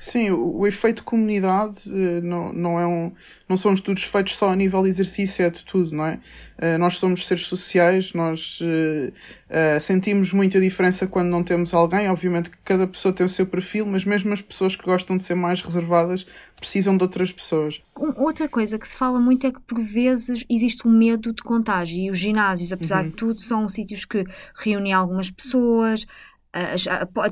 Sim, 0.00 0.30
o, 0.30 0.60
o, 0.60 0.66
efeito 0.66 1.04
comunidade 1.04 1.78
uh, 1.90 2.22
não, 2.22 2.50
não, 2.54 2.80
é 2.80 2.86
um, 2.86 3.12
não 3.46 3.54
são 3.54 3.74
estudos 3.74 4.02
feitos 4.02 4.34
só 4.34 4.48
a 4.48 4.56
nível 4.56 4.82
de 4.82 4.88
exercício, 4.88 5.44
é 5.44 5.50
de 5.50 5.62
tudo, 5.62 5.94
não 5.94 6.06
é? 6.06 6.18
Uh, 6.56 6.78
nós 6.78 6.96
somos 6.96 7.26
seres 7.26 7.46
sociais, 7.46 8.14
nós 8.14 8.60
uh, 8.62 9.80
sentimos 9.80 10.32
muita 10.32 10.58
diferença 10.58 11.06
quando 11.06 11.28
não 11.28 11.44
temos 11.44 11.74
alguém. 11.74 12.08
Obviamente 12.08 12.48
que 12.48 12.56
cada 12.64 12.86
pessoa 12.86 13.12
tem 13.12 13.26
o 13.26 13.28
seu 13.28 13.46
perfil, 13.46 13.84
mas 13.84 14.02
mesmo 14.02 14.32
as 14.32 14.40
pessoas 14.40 14.74
que 14.74 14.84
gostam 14.84 15.18
de 15.18 15.22
ser 15.22 15.34
mais 15.34 15.60
reservadas 15.60 16.26
precisam 16.56 16.96
de 16.96 17.02
outras 17.02 17.30
pessoas. 17.30 17.82
Outra 18.16 18.48
coisa 18.48 18.78
que 18.78 18.88
se 18.88 18.96
fala 18.96 19.20
muito 19.20 19.46
é 19.46 19.52
que 19.52 19.60
por 19.60 19.80
vezes 19.80 20.44
existe 20.48 20.88
um 20.88 20.90
medo 20.90 21.32
de 21.32 21.42
contágio 21.42 21.98
e 21.98 22.10
os 22.10 22.18
ginásios, 22.18 22.72
apesar 22.72 23.04
uhum. 23.04 23.10
de 23.10 23.16
tudo, 23.16 23.40
são 23.40 23.68
sítios 23.68 24.04
que 24.04 24.24
reúnem 24.54 24.92
algumas 24.92 25.30
pessoas, 25.30 26.06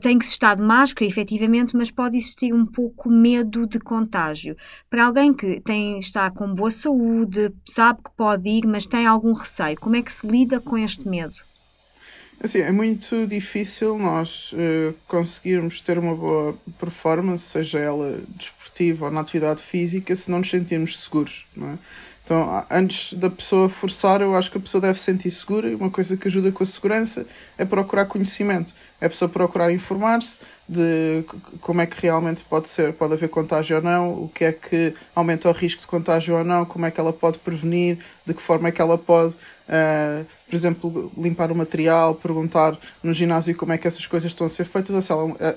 tem 0.00 0.18
que 0.18 0.24
se 0.24 0.32
estar 0.32 0.54
de 0.54 0.62
máscara, 0.62 1.06
efetivamente, 1.06 1.76
mas 1.76 1.90
pode 1.90 2.16
existir 2.16 2.52
um 2.52 2.64
pouco 2.64 3.10
medo 3.10 3.66
de 3.66 3.78
contágio. 3.78 4.56
Para 4.88 5.06
alguém 5.06 5.34
que 5.34 5.60
tem, 5.60 5.98
está 5.98 6.30
com 6.30 6.54
boa 6.54 6.70
saúde, 6.70 7.52
sabe 7.68 8.00
que 8.04 8.10
pode 8.16 8.48
ir, 8.48 8.66
mas 8.66 8.86
tem 8.86 9.06
algum 9.06 9.32
receio, 9.32 9.78
como 9.80 9.96
é 9.96 10.02
que 10.02 10.12
se 10.12 10.26
lida 10.26 10.60
com 10.60 10.78
este 10.78 11.08
medo? 11.08 11.34
Assim, 12.40 12.60
é 12.60 12.70
muito 12.70 13.26
difícil 13.26 13.98
nós 13.98 14.52
uh, 14.52 14.94
conseguirmos 15.08 15.80
ter 15.80 15.98
uma 15.98 16.14
boa 16.14 16.56
performance, 16.78 17.42
seja 17.42 17.80
ela 17.80 18.22
desportiva 18.36 19.06
ou 19.06 19.10
na 19.10 19.22
atividade 19.22 19.60
física, 19.60 20.14
se 20.14 20.30
não 20.30 20.38
nos 20.38 20.48
sentirmos 20.48 20.96
seguros. 20.98 21.44
Não 21.56 21.70
é? 21.70 21.78
Então, 22.28 22.62
antes 22.70 23.14
da 23.14 23.30
pessoa 23.30 23.70
forçar, 23.70 24.20
eu 24.20 24.36
acho 24.36 24.50
que 24.50 24.58
a 24.58 24.60
pessoa 24.60 24.82
deve 24.82 24.98
se 24.98 25.06
sentir 25.06 25.30
segura 25.30 25.66
e 25.66 25.74
uma 25.74 25.88
coisa 25.88 26.14
que 26.14 26.28
ajuda 26.28 26.52
com 26.52 26.62
a 26.62 26.66
segurança 26.66 27.24
é 27.56 27.64
procurar 27.64 28.04
conhecimento. 28.04 28.74
É 29.00 29.06
a 29.06 29.08
pessoa 29.08 29.30
procurar 29.30 29.72
informar-se 29.72 30.38
de 30.68 31.24
como 31.62 31.80
é 31.80 31.86
que 31.86 32.02
realmente 32.02 32.44
pode 32.44 32.68
ser, 32.68 32.92
pode 32.92 33.14
haver 33.14 33.30
contágio 33.30 33.76
ou 33.76 33.82
não, 33.82 34.24
o 34.24 34.28
que 34.28 34.44
é 34.44 34.52
que 34.52 34.92
aumenta 35.14 35.48
o 35.48 35.52
risco 35.52 35.80
de 35.80 35.86
contágio 35.86 36.36
ou 36.36 36.44
não, 36.44 36.66
como 36.66 36.84
é 36.84 36.90
que 36.90 37.00
ela 37.00 37.14
pode 37.14 37.38
prevenir, 37.38 37.96
de 38.26 38.34
que 38.34 38.42
forma 38.42 38.68
é 38.68 38.72
que 38.72 38.82
ela 38.82 38.98
pode, 38.98 39.32
uh, 39.32 40.26
por 40.46 40.54
exemplo, 40.54 41.10
limpar 41.16 41.50
o 41.50 41.56
material, 41.56 42.14
perguntar 42.14 42.76
no 43.02 43.14
ginásio 43.14 43.56
como 43.56 43.72
é 43.72 43.78
que 43.78 43.88
essas 43.88 44.06
coisas 44.06 44.30
estão 44.30 44.46
a 44.46 44.50
ser 44.50 44.66
feitas, 44.66 45.08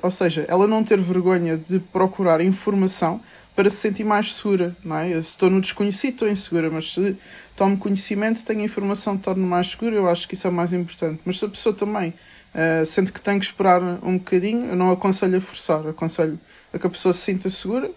ou 0.02 0.12
seja, 0.12 0.46
ela 0.48 0.66
não 0.66 0.86
ter 0.86 1.02
vergonha 1.02 1.58
de 1.58 1.82
procurar 1.82 2.40
informação 2.40 3.20
para 3.56 3.70
se 3.70 3.78
sentir 3.78 4.04
mais 4.04 4.34
segura, 4.34 4.76
não 4.84 4.98
é? 4.98 5.14
Eu, 5.14 5.24
se 5.24 5.32
estou 5.32 5.50
no 5.50 5.60
desconhecido, 5.60 6.14
estou 6.14 6.30
insegura, 6.30 6.70
mas 6.70 6.94
se 6.94 7.18
tomo 7.56 7.78
conhecimento, 7.78 8.46
tenho 8.46 8.62
informação 8.62 9.18
torno 9.18 9.46
mais 9.46 9.72
segura, 9.72 9.96
eu 9.96 10.10
acho 10.10 10.28
que 10.28 10.36
isso 10.36 10.48
é 10.48 10.50
mais 10.50 10.74
importante. 10.74 11.22
Mas 11.26 11.40
se 11.40 11.46
a 11.46 11.50
pessoa 11.50 11.76
também 11.76 12.14
uh, 12.56 12.86
sente 12.86 13.12
que 13.12 13.22
tem 13.22 13.38
que 13.40 13.46
esperar 13.46 13.82
um 13.82 14.18
bocadinho, 14.18 14.68
eu 14.68 14.76
não 14.76 14.92
aconselho 14.92 15.38
a 15.38 15.42
forçar, 15.42 15.86
aconselho 15.88 16.40
a 16.74 16.80
que 16.80 16.88
a 16.88 16.90
pessoa 16.90 17.14
se 17.14 17.20
sinta 17.20 17.50
segura 17.50 17.92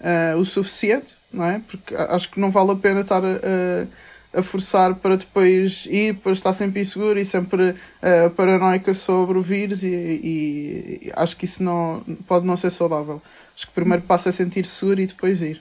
uh, 0.00 0.38
o 0.38 0.44
suficiente, 0.44 1.18
não 1.32 1.44
é? 1.44 1.60
Porque 1.66 1.94
acho 1.94 2.30
que 2.30 2.40
não 2.40 2.50
vale 2.50 2.70
a 2.72 2.76
pena 2.76 3.00
estar 3.00 3.22
a, 3.24 3.86
a 4.32 4.42
forçar 4.42 4.94
para 4.96 5.16
depois 5.16 5.86
ir, 5.90 6.16
para 6.18 6.32
estar 6.32 6.52
sempre 6.52 6.80
inseguro 6.80 7.18
e 7.18 7.24
sempre 7.24 7.70
uh, 7.70 8.30
paranoica 8.36 8.94
sobre 8.94 9.36
o 9.36 9.42
vírus 9.42 9.82
e, 9.82 9.88
e, 9.88 11.00
e 11.06 11.12
acho 11.14 11.36
que 11.36 11.44
isso 11.44 11.62
não, 11.62 12.02
pode 12.26 12.46
não 12.46 12.56
ser 12.56 12.70
saudável. 12.70 13.20
Acho 13.54 13.66
que 13.66 13.72
primeiro 13.72 14.02
passa 14.02 14.28
a 14.28 14.32
sentir 14.32 14.64
seguro 14.64 15.00
e 15.00 15.06
depois 15.06 15.42
ir. 15.42 15.60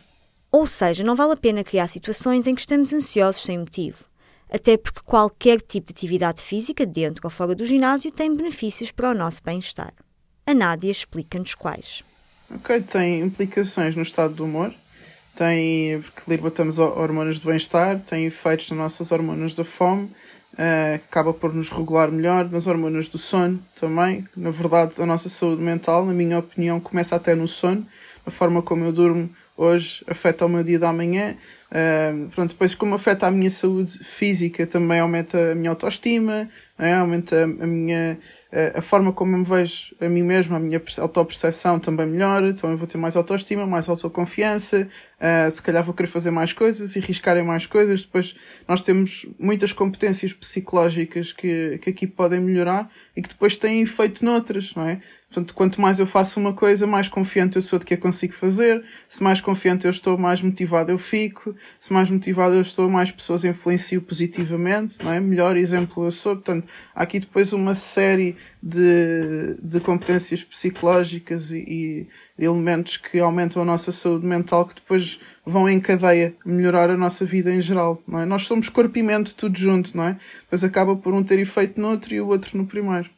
Ou 0.52 0.66
seja, 0.66 1.04
não 1.04 1.16
vale 1.16 1.34
a 1.34 1.38
pena 1.38 1.64
criar 1.64 1.88
situações 1.88 2.48
em 2.48 2.56
que 2.56 2.62
estamos 2.62 2.94
ansiosos 2.94 3.44
sem 3.44 3.58
motivo. 3.58 4.06
Até 4.52 4.78
porque 4.78 5.02
qualquer 5.06 5.62
tipo 5.62 5.88
de 5.88 5.98
atividade 5.98 6.42
física, 6.42 6.86
dentro 6.86 7.22
ou 7.24 7.30
fora 7.30 7.54
do 7.54 7.66
ginásio, 7.66 8.12
tem 8.12 8.36
benefícios 8.36 8.92
para 8.92 9.12
o 9.12 9.14
nosso 9.14 9.44
bem-estar. 9.44 9.94
A 10.46 10.54
Nádia 10.56 10.90
explica-nos 10.90 11.54
quais. 11.54 12.04
Ok, 12.50 12.82
tem 12.82 13.22
implicações 13.22 13.96
no 13.96 14.02
estado 14.02 14.34
do 14.34 14.46
humor, 14.46 14.74
tem, 15.40 16.02
porque 16.02 16.30
libertamos 16.30 16.80
hormonas 16.80 17.40
do 17.40 17.48
bem-estar, 17.48 17.98
tem 18.02 18.26
efeitos 18.26 18.70
nas 18.72 18.78
nossas 18.78 19.10
hormonas 19.10 19.56
da 19.56 19.64
fome, 19.64 20.12
uh, 20.54 20.96
acaba 20.96 21.34
por 21.34 21.54
nos 21.54 21.70
regular 21.70 22.12
melhor, 22.12 22.52
nas 22.52 22.68
hormonas 22.68 23.08
do 23.08 23.18
sono 23.18 23.58
também. 23.74 24.28
Na 24.36 24.52
verdade, 24.52 25.02
a 25.02 25.06
nossa 25.06 25.30
saúde 25.30 25.62
mental, 25.62 26.06
na 26.06 26.12
minha 26.12 26.40
opinião, 26.40 26.82
começa 26.82 27.16
até 27.16 27.36
no 27.36 27.48
sono. 27.48 27.88
A 28.26 28.30
forma 28.30 28.62
como 28.62 28.84
eu 28.84 28.92
durmo 28.92 29.30
hoje 29.60 30.02
afeta 30.08 30.46
o 30.46 30.50
meu 30.50 30.64
dia 30.64 30.80
da 30.80 30.94
manhã. 30.94 31.36
Uh, 31.70 32.30
pronto, 32.30 32.52
depois, 32.52 32.74
como 32.74 32.96
afeta 32.96 33.28
a 33.28 33.32
minha 33.32 33.50
saúde 33.50 34.00
física, 34.00 34.66
também 34.66 35.00
aumenta 35.00 35.52
a 35.52 35.56
minha 35.56 35.70
autoestima, 35.70 36.50
é? 36.80 36.94
aumenta 36.94 37.44
a 37.44 37.68
minha 37.68 38.18
a 38.74 38.82
forma 38.82 39.14
como 39.14 39.36
eu 39.36 39.40
me 39.40 39.46
vejo 39.46 39.96
a 40.02 40.10
mim 40.10 40.24
mesmo, 40.24 40.56
a 40.56 40.60
minha 40.60 40.82
autoperceção 40.98 41.80
também 41.80 42.08
melhora, 42.08 42.50
então 42.50 42.72
eu 42.72 42.78
vou 42.78 42.88
ter 42.88 42.98
mais 42.98 43.16
autoestima, 43.16 43.68
mais 43.68 43.88
autoconfiança, 43.88 44.88
uh, 45.20 45.52
se 45.52 45.62
calhar 45.62 45.84
vou 45.84 45.94
querer 45.94 46.08
fazer 46.08 46.32
mais 46.32 46.52
coisas 46.52 46.96
e 46.96 47.00
arriscar 47.00 47.38
em 47.38 47.44
mais 47.44 47.68
coisas. 47.68 48.02
Depois 48.02 48.36
nós 48.68 48.82
temos 48.82 49.28
muitas 49.38 49.72
competências 49.72 50.34
psicológicas 50.34 51.32
que, 51.32 51.78
que 51.78 51.92
aqui 51.92 52.08
podem 52.08 52.40
melhorar 52.40 52.90
e 53.16 53.22
que 53.22 53.30
depois 53.30 53.56
têm 53.56 53.84
efeito 53.84 54.26
noutras, 54.26 54.74
não 54.74 54.88
é? 54.88 55.00
Portanto, 55.28 55.54
quanto 55.54 55.80
mais 55.80 56.00
eu 56.00 56.08
faço 56.08 56.40
uma 56.40 56.54
coisa, 56.54 56.88
mais 56.88 57.08
confiante 57.08 57.56
eu 57.56 57.62
sou 57.62 57.78
de 57.78 57.86
que 57.86 57.94
a 57.94 57.98
consigo 57.98 58.34
fazer. 58.34 58.84
Se 59.08 59.22
mais 59.22 59.40
confiante 59.50 59.86
eu 59.86 59.92
estou, 59.92 60.16
mais 60.16 60.42
motivado 60.42 60.92
eu 60.92 61.00
fico. 61.00 61.56
Se 61.80 61.92
mais 61.92 62.10
motivado 62.10 62.54
eu 62.54 62.62
estou, 62.62 62.88
mais 62.88 63.12
pessoas 63.12 63.44
influencio 63.44 64.00
positivamente, 64.00 65.04
não 65.04 65.12
é? 65.12 65.20
Melhor 65.20 65.58
exemplo 65.58 66.06
eu 66.06 66.12
sou. 66.12 66.36
Portanto, 66.36 66.68
há 66.94 67.02
aqui 67.02 67.20
depois 67.20 67.52
uma 67.52 67.74
série 67.74 68.36
de, 68.62 69.56
de 69.62 69.80
competências 69.80 70.44
psicológicas 70.44 71.52
e, 71.52 72.08
e 72.38 72.46
elementos 72.46 72.98
que 72.98 73.20
aumentam 73.20 73.62
a 73.62 73.66
nossa 73.66 73.92
saúde 73.92 74.26
mental 74.26 74.68
que 74.68 74.76
depois 74.76 75.20
vão 75.44 75.68
em 75.68 75.80
cadeia 75.80 76.36
melhorar 76.46 76.92
a 76.92 76.98
nossa 76.98 77.26
vida 77.26 77.52
em 77.52 77.62
geral, 77.62 78.02
não 78.08 78.20
é? 78.20 78.26
Nós 78.26 78.44
somos 78.44 78.70
corpo 78.70 79.00
e 79.00 79.02
mente 79.02 79.34
tudo 79.34 79.58
junto, 79.58 79.98
não 79.98 80.04
é? 80.04 80.18
Depois 80.42 80.64
acaba 80.64 80.96
por 80.96 81.14
um 81.14 81.24
ter 81.24 81.40
efeito 81.40 81.82
no 81.82 81.90
outro 81.90 82.14
e 82.14 82.22
o 82.22 82.28
outro 82.28 82.56
no 82.56 82.68
primeiro. 82.68 83.10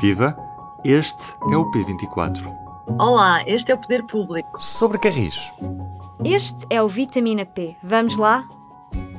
Viva! 0.00 0.36
Este 0.84 1.34
é 1.50 1.56
o 1.56 1.68
P24. 1.72 2.67
Olá, 2.96 3.44
este 3.46 3.70
é 3.70 3.74
o 3.74 3.78
Poder 3.78 4.02
Público. 4.04 4.58
Sobre 4.58 4.98
Carris. 4.98 5.52
Este 6.24 6.66
é 6.70 6.82
o 6.82 6.88
Vitamina 6.88 7.44
P. 7.44 7.76
Vamos 7.82 8.16
lá? 8.16 8.48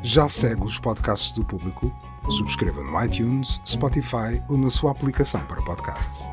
Já 0.01 0.27
segue 0.27 0.63
os 0.63 0.79
podcasts 0.79 1.34
do 1.34 1.45
Público? 1.45 1.93
Subscreva 2.29 2.84
no 2.84 3.01
iTunes, 3.03 3.62
Spotify 3.65 4.43
ou 4.49 4.58
na 4.58 4.69
sua 4.69 4.91
aplicação 4.91 5.45
para 5.45 5.62
podcasts. 5.62 6.29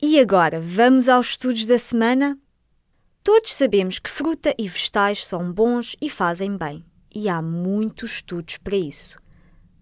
E 0.00 0.20
agora, 0.20 0.60
vamos 0.60 1.08
aos 1.08 1.30
estudos 1.30 1.66
da 1.66 1.78
semana? 1.78 2.38
Todos 3.24 3.52
sabemos 3.52 3.98
que 3.98 4.08
fruta 4.08 4.54
e 4.56 4.68
vegetais 4.68 5.26
são 5.26 5.52
bons 5.52 5.96
e 6.00 6.08
fazem 6.08 6.56
bem, 6.56 6.86
e 7.12 7.28
há 7.28 7.42
muitos 7.42 8.12
estudos 8.12 8.56
para 8.56 8.76
isso. 8.76 9.18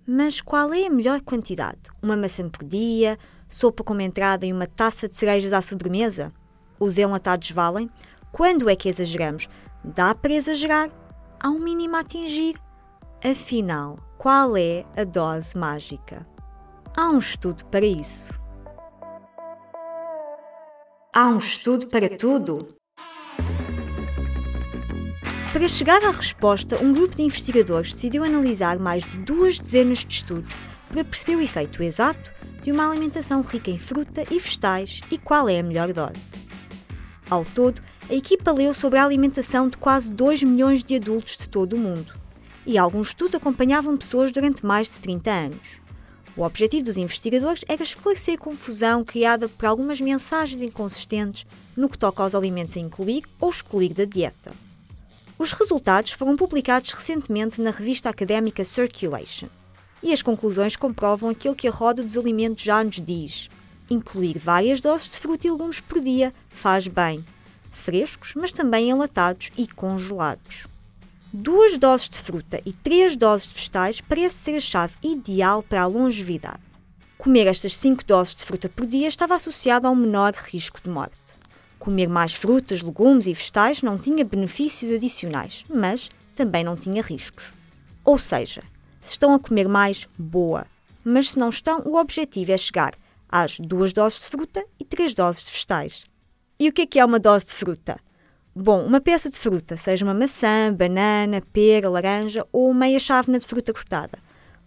Mas 0.07 0.43
qual 0.43 0.73
é 0.75 0.87
a 0.87 0.91
melhor 0.91 1.23
quantidade? 1.23 1.81
Uma 2.03 2.15
maçã 2.15 2.47
por 2.47 2.63
dia? 2.63 3.19
Sopa 3.49 3.83
com 3.83 3.95
uma 3.95 4.03
entrada 4.03 4.45
e 4.45 4.53
uma 4.53 4.67
taça 4.67 5.09
de 5.09 5.17
cerejas 5.17 5.53
à 5.55 5.63
sobremesa? 5.63 6.31
Os 6.79 6.99
enlatados 6.99 7.51
valem? 7.51 7.89
Quando 8.31 8.69
é 8.69 8.77
que 8.77 8.89
exageramos? 8.89 9.49
Dá 9.83 10.15
para 10.15 10.35
exagerar? 10.35 10.91
Há 11.41 11.49
um 11.49 11.59
mínimo 11.59 11.97
a 11.97 12.01
atingir? 12.01 12.61
Afinal, 13.25 13.99
qual 14.19 14.57
é 14.59 14.85
a 14.95 15.05
dose 15.05 15.57
mágica? 15.57 16.27
Há 16.95 17.09
um 17.09 17.19
estudo 17.19 17.65
para 17.67 17.87
isso. 17.87 18.39
Há 21.15 21.29
um 21.29 21.39
estudo 21.39 21.87
para 21.87 22.15
tudo? 22.15 22.77
Para 25.55 25.69
chegar 25.69 26.03
à 26.03 26.11
resposta, 26.11 26.83
um 26.83 26.93
grupo 26.93 27.15
de 27.15 27.23
investigadores 27.23 27.93
decidiu 27.93 28.25
analisar 28.25 28.77
mais 28.77 29.05
de 29.05 29.19
duas 29.19 29.57
dezenas 29.57 29.99
de 29.99 30.13
estudos 30.13 30.53
para 30.89 31.05
perceber 31.05 31.37
o 31.37 31.41
efeito 31.41 31.81
exato 31.81 32.33
de 32.61 32.73
uma 32.73 32.91
alimentação 32.91 33.41
rica 33.41 33.71
em 33.71 33.79
fruta 33.79 34.25
e 34.33 34.37
vegetais 34.41 35.01
e 35.13 35.17
qual 35.17 35.49
é 35.49 35.61
a 35.61 35.63
melhor 35.63 35.93
dose. 35.93 36.33
Ao 37.31 37.45
todo, 37.45 37.81
a 38.11 38.15
equipa 38.15 38.51
leu 38.51 38.75
sobre 38.75 38.99
a 38.99 39.05
alimentação 39.05 39.69
de 39.69 39.77
quase 39.77 40.11
2 40.11 40.43
milhões 40.43 40.83
de 40.83 40.97
adultos 40.97 41.37
de 41.37 41.49
todo 41.49 41.75
o 41.75 41.79
mundo, 41.79 42.13
e 42.67 42.77
alguns 42.77 43.11
estudos 43.11 43.37
acompanhavam 43.37 43.97
pessoas 43.97 44.33
durante 44.33 44.67
mais 44.67 44.89
de 44.89 44.99
30 44.99 45.31
anos. 45.31 45.81
O 46.37 46.43
objetivo 46.43 46.83
dos 46.83 46.97
investigadores 46.97 47.65
era 47.69 47.85
esclarecer 47.85 48.35
a 48.35 48.39
confusão 48.39 49.05
criada 49.05 49.49
por 49.49 49.67
algumas 49.67 50.01
mensagens 50.01 50.61
inconsistentes 50.61 51.47
no 51.77 51.89
que 51.89 51.97
toca 51.97 52.25
aos 52.25 52.35
alimentos 52.35 52.77
a 52.77 52.81
incluir 52.81 53.23
ou 53.41 53.51
excluir 53.51 53.95
da 53.95 54.05
dieta. 54.05 54.51
Os 55.39 55.53
resultados 55.53 56.13
foram 56.13 56.37
publicados 56.37 56.93
recentemente 56.93 57.61
na 57.61 57.71
revista 57.71 58.09
académica 58.09 58.65
Circulation. 58.65 59.49
E 60.03 60.13
as 60.13 60.23
conclusões 60.23 60.77
comprovam 60.77 61.31
aquilo 61.31 61.57
que 61.57 61.67
a 61.67 61.71
roda 61.71 62.03
dos 62.03 62.17
alimentos 62.17 62.63
já 62.63 62.85
nos 62.85 63.01
diz. 63.01 63.49
Incluir 63.91 64.39
várias 64.39 64.81
doses 64.81 65.09
de 65.11 65.19
fruta 65.19 65.47
e 65.47 65.51
legumes 65.51 65.81
por 65.81 66.01
dia 66.01 66.33
faz 66.51 66.87
bem. 66.87 67.25
frescos, 67.73 68.35
mas 68.37 68.53
também 68.53 68.91
enlatados 68.91 69.51
e 69.57 69.67
congelados. 69.67 70.69
Duas 71.33 71.77
doses 71.77 72.09
de 72.09 72.19
fruta 72.19 72.61
e 72.65 72.73
três 72.73 73.17
doses 73.17 73.49
de 73.49 73.55
vegetais 73.55 74.01
parece 74.01 74.37
ser 74.37 74.57
a 74.57 74.61
chave 74.61 74.95
ideal 75.03 75.65
para 75.65 75.83
a 75.83 75.87
longevidade. 75.87 76.63
Comer 77.19 77.49
estas 77.49 77.77
5 77.77 78.05
doses 78.05 78.37
de 78.37 78.45
fruta 78.45 78.69
por 78.69 78.87
dia 78.87 79.09
estava 79.09 79.35
associado 79.35 79.89
a 79.89 79.91
um 79.91 79.97
menor 79.97 80.33
risco 80.35 80.81
de 80.81 80.89
morte. 80.89 81.24
Comer 81.85 82.09
mais 82.09 82.33
frutas, 82.33 82.81
legumes 82.81 83.27
e 83.27 83.35
vegetais 83.35 83.83
não 83.83 83.99
tinha 83.99 84.25
benefícios 84.25 84.91
adicionais, 84.91 85.67
mas 85.69 86.09
também 86.35 86.65
não 86.65 86.75
tinha 86.75 87.03
riscos. 87.03 87.53
Ou 88.03 88.17
seja, 88.17 88.63
se 89.03 89.13
estão 89.13 89.35
a 89.35 89.39
comer 89.39 89.69
mais, 89.69 90.09
boa. 90.17 90.65
Mas 91.05 91.33
se 91.33 91.39
não 91.39 91.51
estão, 91.51 91.83
o 91.85 91.97
objetivo 91.97 92.53
é 92.53 92.57
chegar 92.57 92.95
às 93.29 93.61
duas 93.61 93.93
doses 93.93 94.23
de 94.23 94.29
fruta 94.29 94.65
e 94.81 94.85
três 94.87 95.13
doses 95.13 95.45
de 95.45 95.53
vegetais. 95.53 96.07
E 96.59 96.71
o 96.71 96.73
que 96.73 96.81
é 96.81 96.87
que 96.87 96.99
é 96.99 97.05
uma 97.05 97.19
dose 97.19 97.45
de 97.45 97.53
fruta? 97.53 98.01
Bom, 98.57 98.87
uma 98.87 98.99
peça 98.99 99.29
de 99.29 99.39
fruta, 99.39 99.77
seja 99.77 100.07
uma 100.07 100.15
maçã, 100.15 100.73
banana, 100.73 101.43
pera, 101.53 101.91
laranja 101.91 102.47
ou 102.51 102.73
meia 102.73 102.99
chávena 102.99 103.39
de 103.39 103.47
fruta 103.47 103.75
cortada. 103.75 104.19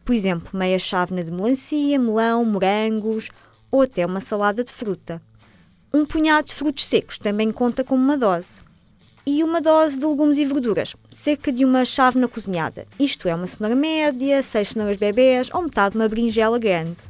Por 0.06 0.13
exemplo, 0.13 0.56
meia 0.56 0.77
chávena 0.77 1.23
de 1.23 1.32
melancia, 1.32 1.97
melão, 1.97 2.45
morangos 2.45 3.27
ou 3.71 3.82
até 3.82 4.06
uma 4.06 4.21
salada 4.21 4.63
de 4.63 4.71
fruta. 4.71 5.19
Um 5.97 6.05
punhado 6.05 6.47
de 6.47 6.53
frutos 6.53 6.86
secos 6.86 7.17
também 7.17 7.49
conta 7.51 7.83
como 7.83 8.03
uma 8.03 8.15
dose 8.15 8.62
e 9.25 9.43
uma 9.43 9.60
dose 9.60 9.97
de 9.97 10.05
legumes 10.05 10.38
e 10.38 10.45
verduras, 10.45 10.95
cerca 11.10 11.51
de 11.51 11.65
uma 11.65 11.83
chávena 11.83 12.27
cozinhada. 12.27 12.86
Isto 12.99 13.27
é 13.27 13.33
uma 13.33 13.47
cenoura 13.47 13.75
média, 13.75 14.43
seis 14.43 14.69
cenouras 14.69 14.95
bebés 14.95 15.49
ou 15.51 15.63
metade 15.63 15.93
de 15.93 15.97
uma 15.97 16.07
berinjela 16.07 16.60
grande. 16.60 17.01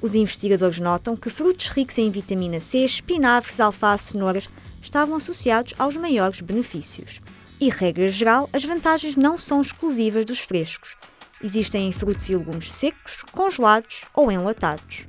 Os 0.00 0.14
investigadores 0.14 0.80
notam 0.80 1.14
que 1.14 1.28
frutos 1.28 1.68
ricos 1.68 1.98
em 1.98 2.10
vitamina 2.10 2.58
C, 2.58 2.78
espinafres, 2.78 3.60
alface, 3.60 4.12
cenouras 4.12 4.48
estavam 4.80 5.16
associados 5.16 5.74
aos 5.78 5.98
maiores 5.98 6.40
benefícios. 6.40 7.20
E, 7.60 7.68
regra 7.68 8.08
geral, 8.08 8.48
as 8.50 8.64
vantagens 8.64 9.14
não 9.14 9.36
são 9.36 9.60
exclusivas 9.60 10.24
dos 10.24 10.38
frescos. 10.38 10.96
Existem 11.42 11.86
em 11.86 11.92
frutos 11.92 12.30
e 12.30 12.34
legumes 12.34 12.72
secos, 12.72 13.22
congelados 13.30 14.06
ou 14.14 14.32
enlatados. 14.32 15.06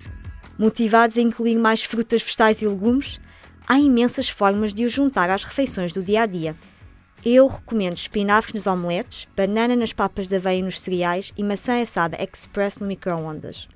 Motivados 0.64 1.18
a 1.18 1.22
incluir 1.22 1.58
mais 1.58 1.84
frutas, 1.84 2.24
vegetais 2.24 2.62
e 2.62 2.66
legumes, 2.66 3.20
há 3.68 3.78
imensas 3.78 4.30
formas 4.30 4.74
de 4.74 4.86
os 4.86 4.94
juntar 4.94 5.30
às 5.30 5.44
refeições 5.44 5.92
do 5.92 6.02
dia 6.02 6.22
a 6.22 6.26
dia. 6.26 6.56
Eu 7.26 7.48
recomendo 7.48 7.98
espinafres 7.98 8.54
nos 8.54 8.66
omeletes, 8.66 9.28
banana 9.36 9.76
nas 9.76 9.92
papas 9.92 10.26
de 10.26 10.38
aveia 10.38 10.64
nos 10.64 10.80
cereais 10.80 11.34
e 11.36 11.44
maçã 11.44 11.82
assada 11.82 12.16
express 12.24 12.80
no 12.80 12.88
micro-ondas. 12.88 13.68